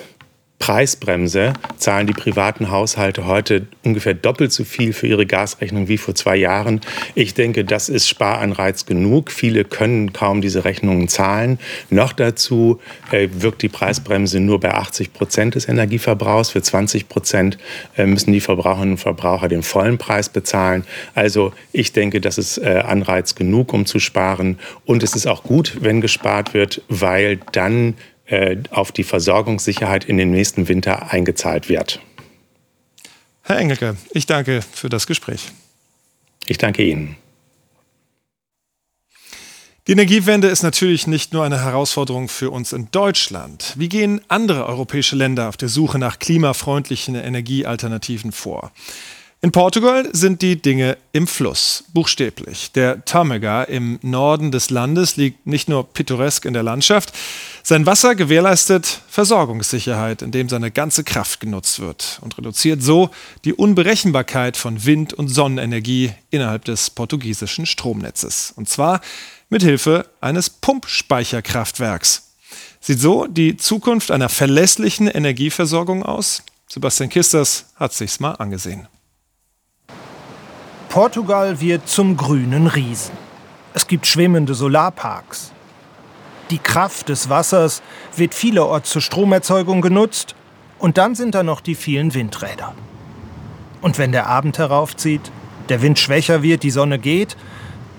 Preisbremse 0.59 1.53
zahlen 1.77 2.07
die 2.07 2.13
privaten 2.13 2.71
Haushalte 2.71 3.25
heute 3.25 3.67
ungefähr 3.83 4.15
doppelt 4.15 4.51
so 4.51 4.63
viel 4.63 4.91
für 4.91 5.07
ihre 5.07 5.25
Gasrechnung 5.25 5.87
wie 5.87 5.97
vor 5.97 6.15
zwei 6.15 6.35
Jahren. 6.35 6.81
Ich 7.15 7.35
denke, 7.35 7.63
das 7.63 7.89
ist 7.89 8.09
Sparanreiz 8.09 8.85
genug. 8.85 9.31
Viele 9.31 9.63
können 9.63 10.13
kaum 10.13 10.41
diese 10.41 10.65
Rechnungen 10.65 11.07
zahlen. 11.07 11.59
Noch 11.89 12.11
dazu 12.11 12.79
äh, 13.11 13.29
wirkt 13.31 13.61
die 13.61 13.69
Preisbremse 13.69 14.39
nur 14.39 14.59
bei 14.59 14.73
80 14.73 15.13
Prozent 15.13 15.55
des 15.55 15.69
Energieverbrauchs. 15.69 16.49
Für 16.49 16.61
20 16.61 17.07
Prozent 17.07 17.57
äh, 17.95 18.05
müssen 18.05 18.33
die 18.33 18.41
Verbraucherinnen 18.41 18.95
und 18.95 18.99
Verbraucher 18.99 19.47
den 19.47 19.63
vollen 19.63 19.97
Preis 19.97 20.29
bezahlen. 20.29 20.83
Also 21.13 21.53
ich 21.71 21.93
denke, 21.93 22.19
das 22.19 22.37
ist 22.37 22.57
äh, 22.57 22.83
Anreiz 22.85 23.35
genug, 23.35 23.73
um 23.73 23.85
zu 23.85 23.99
sparen. 23.99 24.59
Und 24.85 25.03
es 25.03 25.15
ist 25.15 25.27
auch 25.27 25.43
gut, 25.43 25.77
wenn 25.81 26.01
gespart 26.01 26.53
wird, 26.53 26.81
weil 26.89 27.39
dann 27.51 27.93
auf 28.71 28.91
die 28.91 29.03
Versorgungssicherheit 29.03 30.05
in 30.05 30.17
den 30.17 30.31
nächsten 30.31 30.67
Winter 30.67 31.11
eingezahlt 31.11 31.69
wird. 31.69 32.01
Herr 33.43 33.57
Engelke, 33.57 33.95
ich 34.11 34.25
danke 34.25 34.61
für 34.61 34.89
das 34.89 35.07
Gespräch. 35.07 35.51
Ich 36.47 36.57
danke 36.57 36.83
Ihnen. 36.83 37.15
Die 39.87 39.93
Energiewende 39.93 40.49
ist 40.49 40.63
natürlich 40.63 41.07
nicht 41.07 41.31
nur 41.31 41.45
eine 41.45 41.63
Herausforderung 41.63 42.27
für 42.27 42.51
uns 42.51 42.73
in 42.73 42.91
Deutschland. 42.91 43.73
Wie 43.77 43.87
gehen 43.87 44.19
andere 44.27 44.65
europäische 44.65 45.15
Länder 45.15 45.47
auf 45.47 45.55
der 45.55 45.69
Suche 45.69 45.97
nach 45.97 46.19
klimafreundlichen 46.19 47.15
Energiealternativen 47.15 48.33
vor? 48.33 48.73
In 49.39 49.51
Portugal 49.51 50.09
sind 50.13 50.41
die 50.41 50.59
Dinge 50.59 50.97
im 51.11 51.27
Fluss, 51.27 51.83
buchstäblich. 51.93 52.71
Der 52.71 53.05
Tâmega 53.05 53.61
im 53.61 53.99
Norden 54.01 54.51
des 54.51 54.71
Landes 54.71 55.15
liegt 55.15 55.45
nicht 55.45 55.69
nur 55.69 55.87
pittoresk 55.87 56.45
in 56.45 56.55
der 56.55 56.63
Landschaft, 56.63 57.13
sein 57.61 57.85
Wasser 57.85 58.15
gewährleistet 58.15 59.01
Versorgungssicherheit, 59.07 60.23
indem 60.23 60.49
seine 60.49 60.71
ganze 60.71 61.03
Kraft 61.03 61.39
genutzt 61.39 61.79
wird 61.79 62.17
und 62.23 62.35
reduziert 62.39 62.81
so 62.81 63.11
die 63.45 63.53
Unberechenbarkeit 63.53 64.57
von 64.57 64.85
Wind- 64.85 65.13
und 65.13 65.27
Sonnenenergie 65.27 66.13
innerhalb 66.31 66.65
des 66.65 66.89
portugiesischen 66.89 67.67
Stromnetzes. 67.67 68.53
Und 68.55 68.67
zwar 68.67 69.01
mit 69.49 69.61
Hilfe 69.61 70.09
eines 70.19 70.49
Pumpspeicherkraftwerks. 70.49 72.31
Sieht 72.79 72.99
so 72.99 73.27
die 73.27 73.55
Zukunft 73.55 74.09
einer 74.09 74.29
verlässlichen 74.29 75.07
Energieversorgung 75.07 76.01
aus? 76.01 76.41
Sebastian 76.67 77.09
Kisters 77.09 77.65
hat 77.75 77.93
sich's 77.93 78.19
mal 78.19 78.31
angesehen. 78.31 78.87
Portugal 80.97 81.61
wird 81.61 81.87
zum 81.87 82.17
grünen 82.17 82.65
Riesen. 82.65 83.13
Es 83.75 83.85
gibt 83.85 84.07
schwimmende 84.07 84.55
Solarparks. 84.55 85.51
Die 86.49 86.57
Kraft 86.57 87.09
des 87.09 87.29
Wassers 87.29 87.83
wird 88.15 88.33
vielerorts 88.33 88.89
zur 88.89 89.03
Stromerzeugung 89.03 89.81
genutzt. 89.81 90.33
Und 90.79 90.97
dann 90.97 91.13
sind 91.13 91.35
da 91.35 91.43
noch 91.43 91.61
die 91.61 91.75
vielen 91.75 92.15
Windräder. 92.15 92.73
Und 93.79 93.99
wenn 93.99 94.11
der 94.11 94.25
Abend 94.25 94.57
heraufzieht, 94.57 95.21
der 95.69 95.83
Wind 95.83 95.99
schwächer 95.99 96.41
wird, 96.41 96.63
die 96.63 96.71
Sonne 96.71 96.97
geht, 96.97 97.37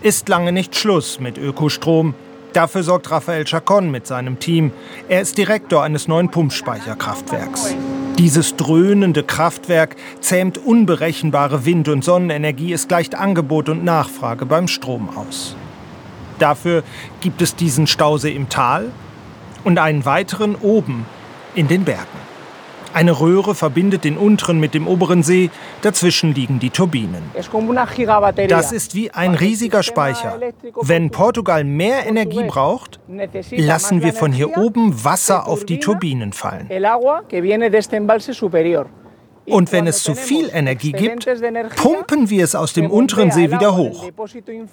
ist 0.01 0.29
lange 0.29 0.51
nicht 0.51 0.75
Schluss 0.75 1.21
mit 1.21 1.39
Ökostrom. 1.39 2.15
Dafür 2.53 2.83
sorgt 2.83 3.13
Rafael 3.13 3.45
Chacon 3.45 3.93
mit 3.93 4.09
seinem 4.09 4.41
Team. 4.41 4.73
Er 5.09 5.21
ist 5.21 5.39
Direktor 5.39 5.85
eines 5.85 6.09
neuen 6.09 6.33
Pumpspeicherkraftwerks. 6.33 7.77
Dieses 8.19 8.57
dröhnende 8.57 9.23
Kraftwerk 9.23 9.95
zähmt 10.21 10.59
unberechenbare 10.59 11.65
Wind- 11.65 11.89
und 11.89 12.03
Sonnenenergie, 12.03 12.73
es 12.73 12.89
gleicht 12.89 13.15
Angebot 13.15 13.69
und 13.69 13.85
Nachfrage 13.85 14.45
beim 14.45 14.67
Strom 14.67 15.17
aus. 15.17 15.55
Dafür 16.41 16.83
gibt 17.21 17.43
es 17.43 17.55
diesen 17.55 17.87
Stausee 17.87 18.33
im 18.33 18.49
Tal 18.49 18.91
und 19.63 19.79
einen 19.79 20.05
weiteren 20.05 20.57
oben 20.57 21.07
in 21.55 21.69
den 21.69 21.85
Bergen. 21.85 22.28
Eine 22.95 23.21
Röhre 23.21 23.55
verbindet 23.55 24.05
den 24.05 24.17
unteren 24.17 24.59
mit 24.59 24.75
dem 24.75 24.87
oberen 24.87 25.23
See, 25.23 25.51
dazwischen 25.83 26.35
liegen 26.35 26.59
die 26.59 26.71
Turbinen. 26.71 27.23
Das 28.49 28.73
ist 28.73 28.95
wie 28.95 29.11
ein 29.11 29.35
riesiger 29.35 29.83
Speicher. 29.83 30.39
Wenn 30.81 31.11
Portugal 31.11 31.65
mehr 31.65 32.07
Energie 32.07 32.45
braucht, 32.45 33.01
lassen 33.51 34.03
wir 34.03 34.13
von 34.13 34.33
hier 34.33 34.57
oben 34.57 35.05
Wasser 35.05 35.47
auf 35.47 35.65
die 35.65 35.79
Turbinen 35.79 36.33
fallen. 36.33 36.69
Und 39.47 39.73
wenn 39.73 39.87
es 39.87 40.03
zu 40.03 40.15
viel 40.15 40.51
Energie 40.53 40.93
gibt, 40.93 41.27
pumpen 41.77 42.29
wir 42.29 42.45
es 42.45 42.55
aus 42.55 42.75
dem 42.75 42.91
unteren 42.91 43.31
See 43.31 43.51
wieder 43.51 43.77
hoch. 43.77 44.11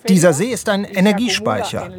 Dieser 0.07 0.33
See 0.33 0.47
ist 0.47 0.67
ein 0.69 0.83
Energiespeicher. 0.83 1.89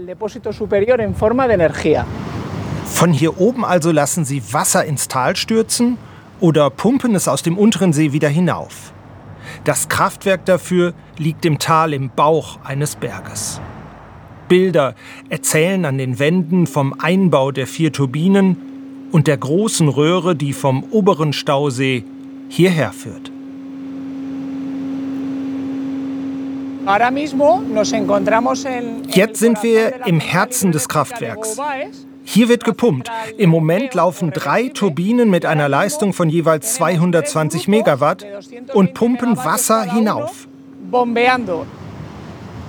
Von 2.85 3.13
hier 3.13 3.41
oben 3.41 3.65
also 3.65 3.91
lassen 3.93 4.25
Sie 4.25 4.43
Wasser 4.53 4.85
ins 4.85 5.09
Tal 5.09 5.37
stürzen 5.37 5.99
oder 6.41 6.71
pumpen 6.71 7.15
es 7.15 7.29
aus 7.29 7.43
dem 7.43 7.59
unteren 7.59 7.93
See 7.93 8.13
wieder 8.13 8.29
hinauf. 8.29 8.93
Das 9.65 9.89
Kraftwerk 9.89 10.45
dafür 10.45 10.95
liegt 11.19 11.45
im 11.45 11.59
Tal 11.59 11.93
im 11.93 12.11
Bauch 12.11 12.59
eines 12.65 12.97
Berges. 12.97 13.61
Bilder 14.49 14.95
erzählen 15.29 15.85
an 15.85 15.99
den 15.99 16.19
Wänden 16.19 16.67
vom 16.67 16.95
Einbau 16.99 17.51
der 17.51 17.67
vier 17.67 17.93
Turbinen 17.93 18.57
und 19.13 19.27
der 19.27 19.37
großen 19.37 19.89
Röhre, 19.89 20.37
die 20.37 20.53
vom 20.53 20.85
oberen 20.91 21.33
Stausee 21.33 22.05
hierher 22.49 22.93
führt. 22.93 23.33
Jetzt 29.09 29.41
sind 29.41 29.63
wir 29.65 30.07
im 30.07 30.21
Herzen 30.21 30.71
des 30.71 30.89
Kraftwerks. 30.89 31.59
Hier 32.29 32.49
wird 32.49 32.65
gepumpt. 32.65 33.09
Im 33.39 33.51
Moment 33.51 33.95
laufen 33.95 34.33
drei 34.33 34.69
Turbinen 34.69 35.31
mit 35.31 35.47
einer 35.47 35.69
Leistung 35.69 36.13
von 36.13 36.29
jeweils 36.29 36.75
220 36.75 37.69
Megawatt 37.69 38.27
und 38.75 38.95
pumpen 38.95 39.37
Wasser 39.37 39.85
hinauf. 39.85 40.49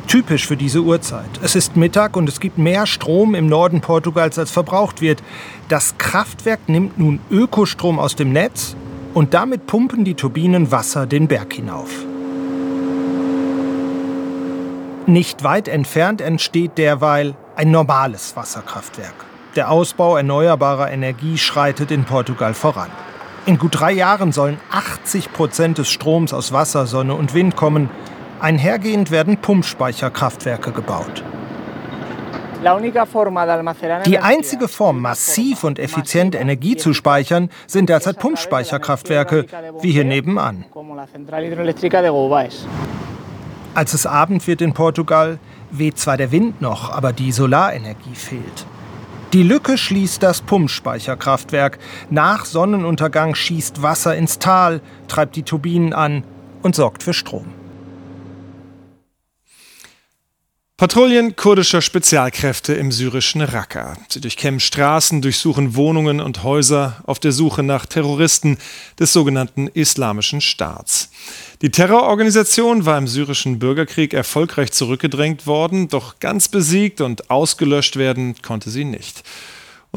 Typisch 0.07 0.47
für 0.47 0.55
diese 0.55 0.81
Uhrzeit. 0.81 1.29
Es 1.41 1.55
ist 1.55 1.75
Mittag 1.75 2.15
und 2.15 2.29
es 2.29 2.39
gibt 2.39 2.59
mehr 2.59 2.85
Strom 2.85 3.33
im 3.33 3.47
Norden 3.47 3.81
Portugals, 3.81 4.37
als 4.37 4.51
verbraucht 4.51 5.01
wird. 5.01 5.23
Das 5.69 5.97
Kraftwerk 5.97 6.69
nimmt 6.69 6.99
nun 6.99 7.19
Ökostrom 7.31 7.99
aus 7.99 8.15
dem 8.15 8.31
Netz 8.31 8.75
und 9.15 9.33
damit 9.33 9.65
pumpen 9.65 10.05
die 10.05 10.13
Turbinen 10.13 10.71
Wasser 10.71 11.07
den 11.07 11.27
Berg 11.27 11.51
hinauf. 11.53 12.05
Nicht 15.07 15.43
weit 15.43 15.67
entfernt 15.67 16.21
entsteht 16.21 16.77
derweil 16.77 17.35
ein 17.55 17.71
normales 17.71 18.35
Wasserkraftwerk. 18.35 19.25
Der 19.55 19.71
Ausbau 19.71 20.17
erneuerbarer 20.17 20.91
Energie 20.91 21.37
schreitet 21.37 21.91
in 21.91 22.03
Portugal 22.03 22.53
voran. 22.53 22.89
In 23.45 23.57
gut 23.57 23.79
drei 23.79 23.93
Jahren 23.93 24.31
sollen 24.31 24.59
80 24.71 25.31
Prozent 25.31 25.77
des 25.77 25.89
Stroms 25.89 26.33
aus 26.33 26.51
Wasser, 26.51 26.85
Sonne 26.85 27.15
und 27.15 27.33
Wind 27.33 27.55
kommen. 27.55 27.89
Einhergehend 28.39 29.09
werden 29.09 29.37
Pumpspeicherkraftwerke 29.37 30.71
gebaut. 30.71 31.23
Die 34.05 34.19
einzige 34.19 34.67
Form, 34.67 35.01
massiv 35.01 35.63
und 35.63 35.79
effizient 35.79 36.35
Energie 36.35 36.75
zu 36.75 36.93
speichern, 36.93 37.49
sind 37.67 37.89
derzeit 37.89 38.19
Pumpspeicherkraftwerke, 38.19 39.45
wie 39.81 39.91
hier 39.91 40.03
nebenan. 40.03 40.65
Als 43.73 43.93
es 43.93 44.05
Abend 44.05 44.47
wird 44.47 44.61
in 44.61 44.73
Portugal, 44.73 45.39
weht 45.71 45.99
zwar 45.99 46.17
der 46.17 46.31
Wind 46.31 46.61
noch, 46.61 46.91
aber 46.91 47.13
die 47.13 47.31
Solarenergie 47.31 48.15
fehlt. 48.15 48.65
Die 49.33 49.43
Lücke 49.43 49.77
schließt 49.77 50.23
das 50.23 50.41
Pumpspeicherkraftwerk. 50.41 51.79
Nach 52.09 52.45
Sonnenuntergang 52.45 53.35
schießt 53.35 53.81
Wasser 53.81 54.15
ins 54.15 54.39
Tal, 54.39 54.79
treibt 55.09 55.35
die 55.35 55.43
Turbinen 55.43 55.91
an 55.91 56.23
und 56.61 56.75
sorgt 56.75 57.03
für 57.03 57.13
Strom. 57.13 57.56
Patrouillen 60.79 61.35
kurdischer 61.35 61.81
Spezialkräfte 61.81 62.75
im 62.75 62.91
syrischen 62.91 63.41
Raqqa. 63.41 63.97
Sie 64.09 64.21
durchkämmen 64.21 64.59
Straßen, 64.59 65.23
durchsuchen 65.23 65.75
Wohnungen 65.75 66.21
und 66.21 66.43
Häuser 66.43 67.01
auf 67.07 67.17
der 67.17 67.31
Suche 67.31 67.63
nach 67.63 67.87
Terroristen 67.87 68.59
des 68.99 69.11
sogenannten 69.11 69.65
Islamischen 69.69 70.39
Staats. 70.39 71.09
Die 71.63 71.71
Terrororganisation 71.71 72.85
war 72.85 72.99
im 72.99 73.07
syrischen 73.07 73.57
Bürgerkrieg 73.57 74.13
erfolgreich 74.13 74.71
zurückgedrängt 74.71 75.47
worden, 75.47 75.87
doch 75.87 76.19
ganz 76.19 76.47
besiegt 76.47 77.01
und 77.01 77.31
ausgelöscht 77.31 77.95
werden 77.95 78.35
konnte 78.43 78.69
sie 78.69 78.85
nicht. 78.85 79.23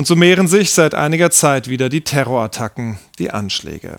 Und 0.01 0.07
so 0.07 0.17
mehren 0.17 0.49
sich 0.49 0.71
seit 0.71 0.95
einiger 0.95 1.31
Zeit 1.31 1.69
wieder 1.69 1.91
die 1.91 2.01
Terrorattacken, 2.01 2.99
die 3.19 3.33
Anschläge. 3.33 3.99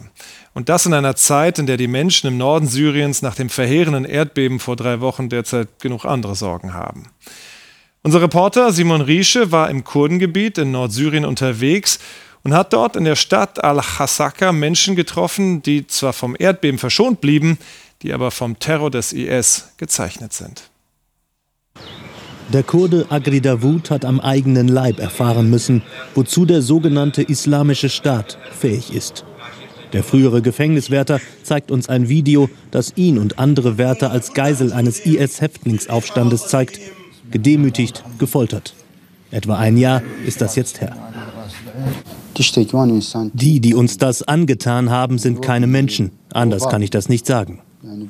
Und 0.56 0.68
das 0.68 0.88
in 0.88 0.96
einer 0.96 1.16
Zeit, 1.16 1.60
in 1.60 1.68
der 1.68 1.78
die 1.78 1.88
Menschen 1.88 2.26
im 2.26 2.40
Norden 2.40 2.68
Syriens 2.68 3.22
nach 3.22 3.36
dem 3.36 3.50
verheerenden 3.50 4.06
Erdbeben 4.06 4.60
vor 4.60 4.76
drei 4.76 5.00
Wochen 5.00 5.30
derzeit 5.30 5.68
genug 5.80 6.06
andere 6.06 6.34
Sorgen 6.34 6.74
haben. 6.74 7.12
Unser 8.02 8.20
Reporter 8.20 8.72
Simon 8.72 9.02
Riesche 9.02 9.52
war 9.52 9.70
im 9.70 9.84
Kurdengebiet 9.84 10.58
in 10.58 10.72
Nordsyrien 10.72 11.24
unterwegs 11.24 12.00
und 12.42 12.56
hat 12.56 12.74
dort 12.74 12.96
in 12.96 13.04
der 13.04 13.16
Stadt 13.16 13.64
Al-Hasaka 13.64 14.54
Menschen 14.54 14.96
getroffen, 14.96 15.62
die 15.62 15.86
zwar 15.86 16.14
vom 16.14 16.36
Erdbeben 16.36 16.80
verschont 16.80 17.22
blieben, 17.22 17.60
die 18.02 18.12
aber 18.12 18.32
vom 18.32 18.58
Terror 18.58 18.90
des 18.90 19.14
IS 19.14 19.74
gezeichnet 19.78 20.34
sind. 20.34 20.72
Der 22.54 22.64
Kurde 22.64 23.06
Agri 23.10 23.40
Davud 23.40 23.90
hat 23.90 24.04
am 24.04 24.20
eigenen 24.20 24.68
Leib 24.68 25.00
erfahren 25.00 25.50
müssen, 25.50 25.84
wozu 26.16 26.46
der 26.46 26.62
sogenannte 26.62 27.22
Islamische 27.22 27.88
Staat 27.88 28.38
fähig 28.52 28.94
ist. 28.94 29.24
Der 29.94 30.04
frühere 30.04 30.42
Gefängniswärter 30.42 31.22
zeigt 31.44 31.72
uns 31.72 31.88
ein 31.88 32.10
Video, 32.10 32.50
das 32.70 32.94
ihn 32.98 33.18
und 33.18 33.40
andere 33.40 33.78
Wärter 33.78 34.12
als 34.12 34.34
Geisel 34.34 34.74
eines 34.74 35.00
IS-Häftlingsaufstandes 35.06 36.48
zeigt, 36.48 36.80
gedemütigt, 37.30 38.04
gefoltert. 38.20 38.74
Etwa 39.32 39.58
ein 39.58 39.78
Jahr 39.78 40.02
ist 40.26 40.42
das 40.42 40.58
jetzt 40.58 40.82
her. 40.82 40.96
Die, 43.34 43.60
die 43.62 43.74
uns 43.74 43.98
das 43.98 44.24
angetan 44.24 44.90
haben, 44.90 45.18
sind 45.20 45.42
keine 45.42 45.68
Menschen. 45.68 46.12
Anders 46.34 46.68
kann 46.68 46.82
ich 46.82 46.90
das 46.90 47.08
nicht 47.08 47.26
sagen. 47.26 47.62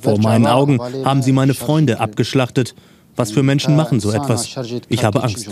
Vor 0.02 0.20
meinen 0.20 0.48
Augen 0.48 0.80
haben 1.06 1.22
sie 1.22 1.32
meine 1.32 1.54
Freunde 1.54 2.00
abgeschlachtet. 2.00 2.76
Was 3.16 3.32
für 3.32 3.44
Menschen 3.44 3.76
machen 3.76 4.00
so 4.00 4.12
etwas? 4.12 4.56
Ich 4.90 5.04
habe 5.04 5.24
Angst. 5.24 5.50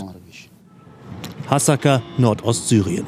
Hasaka, 1.48 2.02
Nordostsyrien. 2.18 3.06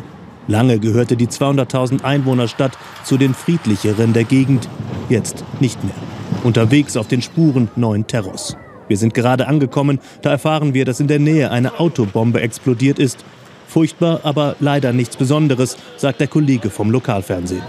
Lange 0.49 0.81
gehörte 0.81 1.17
die 1.17 1.29
200.000 1.29 2.03
Einwohnerstadt 2.03 2.77
zu 3.05 3.17
den 3.17 3.35
friedlicheren 3.35 4.13
der 4.13 4.25
Gegend, 4.25 4.69
jetzt 5.09 5.45
nicht 5.61 5.83
mehr. 5.85 5.95
Unterwegs 6.43 6.97
auf 6.97 7.07
den 7.07 7.23
Spuren 7.23 7.69
neuen 7.77 8.07
Terrors. 8.07 8.57
Wir 8.89 8.97
sind 8.97 9.15
gerade 9.15 9.47
angekommen, 9.47 10.01
da 10.23 10.31
erfahren 10.31 10.75
wir, 10.75 10.85
dass 10.85 10.99
in 10.99 11.07
der 11.07 11.21
Nähe 11.21 11.51
eine 11.53 11.79
Autobombe 11.79 12.41
explodiert 12.41 12.99
ist. 12.99 13.25
Furchtbar, 13.69 14.21
aber 14.25 14.57
leider 14.59 14.93
nichts 14.93 15.17
Besonderes, 15.17 15.77
sagt 15.97 16.21
der 16.21 16.27
Kollege 16.27 16.69
vom 16.69 16.91
Lokalfernsehen. 16.91 17.63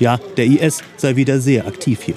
Ja, 0.00 0.18
der 0.36 0.46
IS 0.46 0.82
sei 0.96 1.16
wieder 1.16 1.38
sehr 1.38 1.66
aktiv 1.66 2.02
hier. 2.02 2.16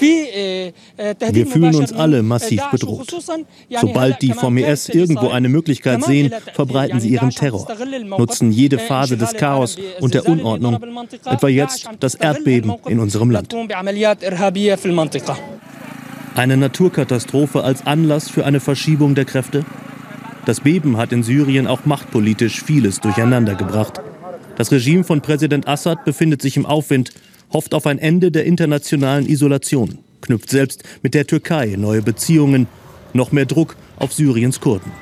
Wir 0.00 1.46
fühlen 1.46 1.74
uns 1.74 1.92
alle 1.92 2.22
massiv 2.22 2.62
bedroht. 2.70 3.14
Sobald 3.80 4.22
die 4.22 4.32
vom 4.32 4.56
IS 4.56 4.88
irgendwo 4.88 5.28
eine 5.28 5.48
Möglichkeit 5.48 6.04
sehen, 6.04 6.32
verbreiten 6.54 7.00
sie 7.00 7.10
ihren 7.10 7.30
Terror, 7.30 7.68
nutzen 8.18 8.50
jede 8.50 8.78
Phase 8.78 9.16
des 9.16 9.34
Chaos 9.34 9.76
und 10.00 10.14
der 10.14 10.28
Unordnung, 10.28 10.78
etwa 11.24 11.48
jetzt 11.48 11.88
das 12.00 12.14
Erdbeben 12.14 12.74
in 12.86 12.98
unserem 13.00 13.30
Land. 13.30 13.54
Eine 16.36 16.56
Naturkatastrophe 16.56 17.64
als 17.64 17.86
Anlass 17.86 18.30
für 18.30 18.46
eine 18.46 18.60
Verschiebung 18.60 19.14
der 19.14 19.24
Kräfte? 19.24 19.64
Das 20.46 20.60
Beben 20.60 20.96
hat 20.96 21.12
in 21.12 21.22
Syrien 21.22 21.66
auch 21.66 21.84
machtpolitisch 21.84 22.62
vieles 22.62 23.00
durcheinandergebracht. 23.00 24.00
Das 24.56 24.72
Regime 24.72 25.04
von 25.04 25.20
Präsident 25.20 25.68
Assad 25.68 26.04
befindet 26.04 26.40
sich 26.40 26.56
im 26.56 26.66
Aufwind 26.66 27.10
hofft 27.52 27.74
auf 27.74 27.86
ein 27.86 27.98
Ende 27.98 28.30
der 28.30 28.44
internationalen 28.44 29.28
Isolation, 29.28 29.98
knüpft 30.20 30.50
selbst 30.50 30.82
mit 31.02 31.14
der 31.14 31.26
Türkei 31.26 31.74
neue 31.76 32.02
Beziehungen, 32.02 32.66
noch 33.12 33.32
mehr 33.32 33.46
Druck 33.46 33.76
auf 33.96 34.12
Syriens 34.12 34.60
Kurden. 34.60 34.92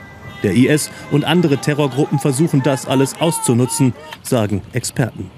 Der 0.43 0.55
IS 0.55 0.91
und 1.11 1.25
andere 1.25 1.59
Terrorgruppen 1.59 2.19
versuchen 2.19 2.63
das 2.63 2.87
alles 2.87 3.21
auszunutzen, 3.21 3.93
sagen 4.23 4.63
Experten. 4.73 5.31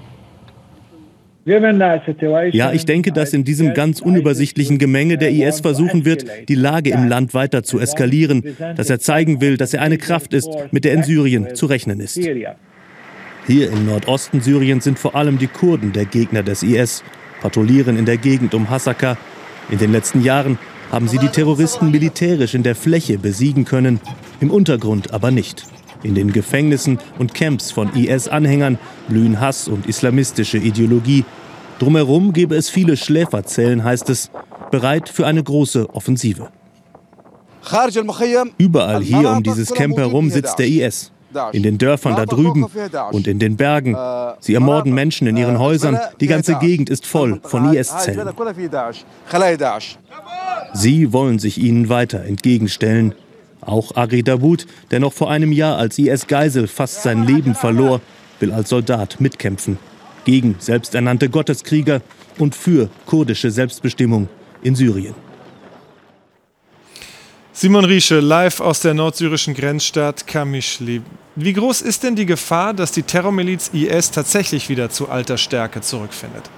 Ja, 2.53 2.71
ich 2.71 2.85
denke, 2.85 3.11
dass 3.11 3.33
in 3.33 3.43
diesem 3.43 3.73
ganz 3.73 3.99
unübersichtlichen 3.99 4.77
Gemenge 4.77 5.17
der 5.17 5.31
IS 5.31 5.61
versuchen 5.61 6.05
wird, 6.05 6.25
die 6.47 6.55
Lage 6.55 6.91
im 6.91 7.07
Land 7.07 7.33
weiter 7.33 7.63
zu 7.63 7.79
eskalieren, 7.79 8.43
dass 8.75 8.91
er 8.91 8.99
zeigen 8.99 9.41
will, 9.41 9.57
dass 9.57 9.73
er 9.73 9.81
eine 9.81 9.97
Kraft 9.97 10.35
ist, 10.35 10.49
mit 10.71 10.85
der 10.85 10.93
in 10.93 11.03
Syrien 11.03 11.55
zu 11.55 11.65
rechnen 11.65 11.99
ist. 11.99 12.19
Hier 13.47 13.71
im 13.71 13.87
Nordosten 13.87 14.41
Syriens 14.41 14.83
sind 14.83 14.99
vor 14.99 15.15
allem 15.15 15.39
die 15.39 15.47
Kurden 15.47 15.93
der 15.93 16.05
Gegner 16.05 16.43
des 16.43 16.61
IS, 16.61 17.03
patrouillieren 17.41 17.97
in 17.97 18.05
der 18.05 18.17
Gegend 18.17 18.53
um 18.53 18.69
Hasaka. 18.69 19.17
In 19.71 19.79
den 19.79 19.91
letzten 19.91 20.21
Jahren 20.21 20.59
haben 20.91 21.07
sie 21.07 21.17
die 21.17 21.27
Terroristen 21.27 21.89
militärisch 21.89 22.53
in 22.53 22.61
der 22.61 22.75
Fläche 22.75 23.17
besiegen 23.17 23.65
können, 23.65 23.99
im 24.41 24.51
Untergrund 24.51 25.13
aber 25.13 25.31
nicht. 25.31 25.65
In 26.03 26.13
den 26.13 26.31
Gefängnissen 26.33 26.99
und 27.17 27.33
Camps 27.33 27.71
von 27.71 27.93
IS-Anhängern 27.95 28.77
blühen 29.07 29.39
Hass 29.39 29.67
und 29.67 29.87
islamistische 29.87 30.57
Ideologie. 30.57 31.25
Drumherum 31.79 32.33
gebe 32.33 32.55
es 32.55 32.69
viele 32.69 32.95
Schläferzellen, 32.95 33.83
heißt 33.83 34.09
es, 34.11 34.29
bereit 34.69 35.09
für 35.09 35.25
eine 35.25 35.43
große 35.43 35.89
Offensive. 35.95 36.49
Überall 38.57 39.01
hier 39.01 39.29
um 39.31 39.41
dieses 39.41 39.73
Camp 39.73 39.97
herum 39.97 40.29
sitzt 40.29 40.59
der 40.59 40.67
IS 40.67 41.11
in 41.51 41.63
den 41.63 41.77
Dörfern 41.77 42.15
da 42.15 42.25
drüben 42.25 42.65
und 43.11 43.27
in 43.27 43.39
den 43.39 43.57
Bergen. 43.57 43.97
Sie 44.39 44.53
ermorden 44.53 44.93
Menschen 44.93 45.27
in 45.27 45.37
ihren 45.37 45.59
Häusern. 45.59 45.99
Die 46.19 46.27
ganze 46.27 46.55
Gegend 46.55 46.89
ist 46.89 47.05
voll 47.05 47.39
von 47.43 47.73
IS-Zellen. 47.73 48.29
Sie 50.73 51.13
wollen 51.13 51.39
sich 51.39 51.57
ihnen 51.57 51.89
weiter 51.89 52.23
entgegenstellen. 52.23 53.15
Auch 53.61 53.95
Agri 53.95 54.23
Davud, 54.23 54.65
der 54.89 54.99
noch 54.99 55.13
vor 55.13 55.29
einem 55.29 55.51
Jahr 55.51 55.77
als 55.77 55.99
IS-Geisel 55.99 56.67
fast 56.67 57.03
sein 57.03 57.27
Leben 57.27 57.53
verlor, 57.53 58.01
will 58.39 58.51
als 58.51 58.69
Soldat 58.69 59.21
mitkämpfen. 59.21 59.77
Gegen 60.25 60.55
selbsternannte 60.59 61.29
Gotteskrieger 61.29 62.01
und 62.39 62.55
für 62.55 62.89
kurdische 63.05 63.51
Selbstbestimmung 63.51 64.29
in 64.63 64.75
Syrien. 64.75 65.15
Simon 67.61 67.85
Riesche, 67.85 68.21
live 68.21 68.59
aus 68.59 68.79
der 68.79 68.95
nordsyrischen 68.95 69.53
Grenzstadt 69.53 70.25
Kamischli. 70.25 71.03
Wie 71.35 71.53
groß 71.53 71.83
ist 71.83 72.01
denn 72.01 72.15
die 72.15 72.25
Gefahr, 72.25 72.73
dass 72.73 72.91
die 72.91 73.03
Terrormiliz 73.03 73.69
IS 73.71 74.09
tatsächlich 74.09 74.67
wieder 74.67 74.89
zu 74.89 75.09
alter 75.09 75.37
Stärke 75.37 75.81
zurückfindet? 75.81 76.49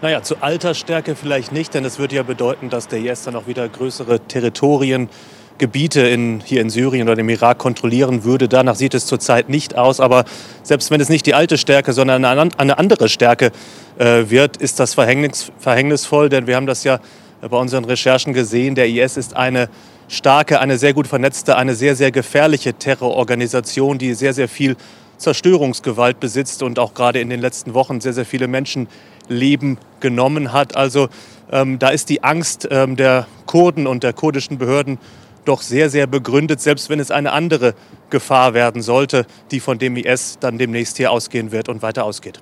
Naja, 0.00 0.22
zu 0.22 0.40
alter 0.42 0.74
Stärke 0.74 1.16
vielleicht 1.16 1.50
nicht, 1.50 1.74
denn 1.74 1.84
es 1.84 1.98
würde 1.98 2.14
ja 2.14 2.22
bedeuten, 2.22 2.70
dass 2.70 2.86
der 2.86 3.00
IS 3.00 3.24
dann 3.24 3.34
auch 3.34 3.48
wieder 3.48 3.68
größere 3.68 4.20
Territorien, 4.20 5.08
Gebiete 5.58 6.00
in, 6.02 6.40
hier 6.44 6.60
in 6.60 6.70
Syrien 6.70 7.08
oder 7.08 7.18
im 7.18 7.28
Irak 7.28 7.58
kontrollieren 7.58 8.24
würde. 8.24 8.48
Danach 8.48 8.76
sieht 8.76 8.94
es 8.94 9.06
zurzeit 9.06 9.48
nicht 9.48 9.76
aus. 9.76 10.00
Aber 10.00 10.24
selbst 10.62 10.90
wenn 10.90 11.00
es 11.00 11.08
nicht 11.08 11.26
die 11.26 11.34
alte 11.34 11.58
Stärke, 11.58 11.92
sondern 11.92 12.24
eine 12.24 12.78
andere 12.78 13.08
Stärke 13.08 13.52
äh, 13.98 14.30
wird, 14.30 14.56
ist 14.56 14.80
das 14.80 14.94
verhängnis, 14.94 15.50
verhängnisvoll. 15.58 16.28
Denn 16.28 16.46
wir 16.46 16.56
haben 16.56 16.66
das 16.66 16.84
ja 16.84 17.00
bei 17.40 17.56
unseren 17.56 17.84
Recherchen 17.84 18.32
gesehen. 18.32 18.74
Der 18.74 18.88
IS 18.88 19.16
ist 19.16 19.36
eine 19.36 19.68
starke, 20.08 20.60
eine 20.60 20.78
sehr 20.78 20.94
gut 20.94 21.06
vernetzte, 21.06 21.56
eine 21.56 21.74
sehr, 21.74 21.94
sehr 21.94 22.10
gefährliche 22.10 22.74
Terrororganisation, 22.74 23.98
die 23.98 24.14
sehr, 24.14 24.32
sehr 24.32 24.48
viel 24.48 24.76
Zerstörungsgewalt 25.18 26.20
besitzt 26.20 26.62
und 26.62 26.78
auch 26.78 26.94
gerade 26.94 27.20
in 27.20 27.28
den 27.28 27.40
letzten 27.40 27.74
Wochen 27.74 28.00
sehr, 28.00 28.12
sehr 28.12 28.24
viele 28.24 28.48
Menschenleben 28.48 29.78
genommen 30.00 30.52
hat. 30.52 30.76
Also 30.76 31.08
ähm, 31.50 31.78
da 31.78 31.88
ist 31.88 32.08
die 32.08 32.22
Angst 32.22 32.68
ähm, 32.70 32.96
der 32.96 33.26
Kurden 33.46 33.86
und 33.86 34.02
der 34.04 34.12
kurdischen 34.12 34.58
Behörden 34.58 34.98
doch 35.48 35.62
sehr, 35.62 35.90
sehr 35.90 36.06
begründet, 36.06 36.60
selbst 36.60 36.90
wenn 36.90 37.00
es 37.00 37.10
eine 37.10 37.32
andere 37.32 37.74
Gefahr 38.10 38.54
werden 38.54 38.82
sollte, 38.82 39.26
die 39.50 39.60
von 39.60 39.78
dem 39.78 39.96
IS 39.96 40.38
dann 40.40 40.58
demnächst 40.58 40.96
hier 40.96 41.10
ausgehen 41.10 41.50
wird 41.52 41.68
und 41.68 41.82
weiter 41.82 42.04
ausgeht. 42.04 42.40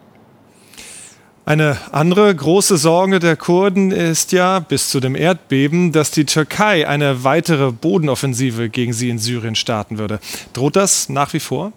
Eine 1.44 1.78
andere 1.92 2.34
große 2.34 2.76
Sorge 2.76 3.20
der 3.20 3.36
Kurden 3.36 3.92
ist 3.92 4.32
ja 4.32 4.58
bis 4.58 4.88
zu 4.88 4.98
dem 4.98 5.14
Erdbeben, 5.14 5.92
dass 5.92 6.10
die 6.10 6.24
Türkei 6.24 6.88
eine 6.88 7.22
weitere 7.22 7.70
Bodenoffensive 7.70 8.68
gegen 8.68 8.92
sie 8.92 9.10
in 9.10 9.20
Syrien 9.20 9.54
starten 9.54 9.96
würde. 9.96 10.18
Droht 10.54 10.74
das 10.74 11.08
nach 11.08 11.32
wie 11.34 11.40
vor? 11.40 11.72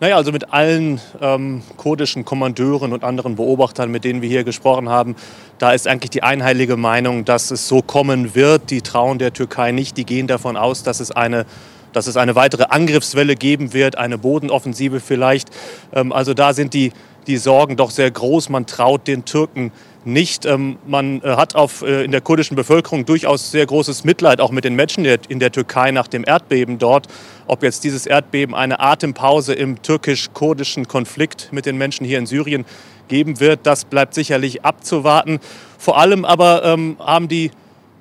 Naja, 0.00 0.14
also 0.14 0.30
mit 0.30 0.52
allen 0.52 1.00
ähm, 1.20 1.62
kurdischen 1.76 2.24
Kommandeuren 2.24 2.92
und 2.92 3.02
anderen 3.02 3.34
Beobachtern, 3.34 3.90
mit 3.90 4.04
denen 4.04 4.22
wir 4.22 4.28
hier 4.28 4.44
gesprochen 4.44 4.88
haben, 4.88 5.16
da 5.58 5.72
ist 5.72 5.88
eigentlich 5.88 6.10
die 6.10 6.22
einheilige 6.22 6.76
Meinung, 6.76 7.24
dass 7.24 7.50
es 7.50 7.66
so 7.66 7.82
kommen 7.82 8.36
wird. 8.36 8.70
Die 8.70 8.80
trauen 8.80 9.18
der 9.18 9.32
Türkei 9.32 9.72
nicht. 9.72 9.96
Die 9.96 10.04
gehen 10.04 10.28
davon 10.28 10.56
aus, 10.56 10.84
dass 10.84 11.00
es 11.00 11.10
eine 11.10 11.46
dass 11.94 12.06
es 12.06 12.18
eine 12.18 12.34
weitere 12.34 12.64
Angriffswelle 12.64 13.34
geben 13.34 13.72
wird, 13.72 13.96
eine 13.96 14.18
Bodenoffensive 14.18 15.00
vielleicht. 15.00 15.48
Ähm, 15.92 16.12
also 16.12 16.34
da 16.34 16.52
sind 16.52 16.74
die, 16.74 16.92
die 17.26 17.38
Sorgen 17.38 17.76
doch 17.76 17.90
sehr 17.90 18.10
groß. 18.10 18.50
Man 18.50 18.66
traut 18.66 19.08
den 19.08 19.24
Türken 19.24 19.72
nicht. 20.08 20.46
Ähm, 20.46 20.78
man 20.86 21.22
äh, 21.22 21.36
hat 21.36 21.54
auf, 21.54 21.82
äh, 21.82 22.04
in 22.04 22.10
der 22.10 22.20
kurdischen 22.20 22.56
Bevölkerung 22.56 23.04
durchaus 23.04 23.50
sehr 23.50 23.66
großes 23.66 24.04
Mitleid, 24.04 24.40
auch 24.40 24.50
mit 24.50 24.64
den 24.64 24.74
Menschen 24.74 25.04
in 25.04 25.38
der 25.38 25.52
Türkei 25.52 25.90
nach 25.90 26.08
dem 26.08 26.24
Erdbeben 26.26 26.78
dort. 26.78 27.06
Ob 27.46 27.62
jetzt 27.62 27.84
dieses 27.84 28.06
Erdbeben 28.06 28.54
eine 28.54 28.80
Atempause 28.80 29.54
im 29.54 29.82
türkisch-kurdischen 29.82 30.88
Konflikt 30.88 31.48
mit 31.52 31.66
den 31.66 31.78
Menschen 31.78 32.04
hier 32.04 32.18
in 32.18 32.26
Syrien 32.26 32.64
geben 33.06 33.40
wird, 33.40 33.60
das 33.62 33.84
bleibt 33.84 34.14
sicherlich 34.14 34.64
abzuwarten. 34.64 35.38
Vor 35.78 35.98
allem 35.98 36.24
aber 36.24 36.64
ähm, 36.64 36.96
haben 36.98 37.28
die 37.28 37.50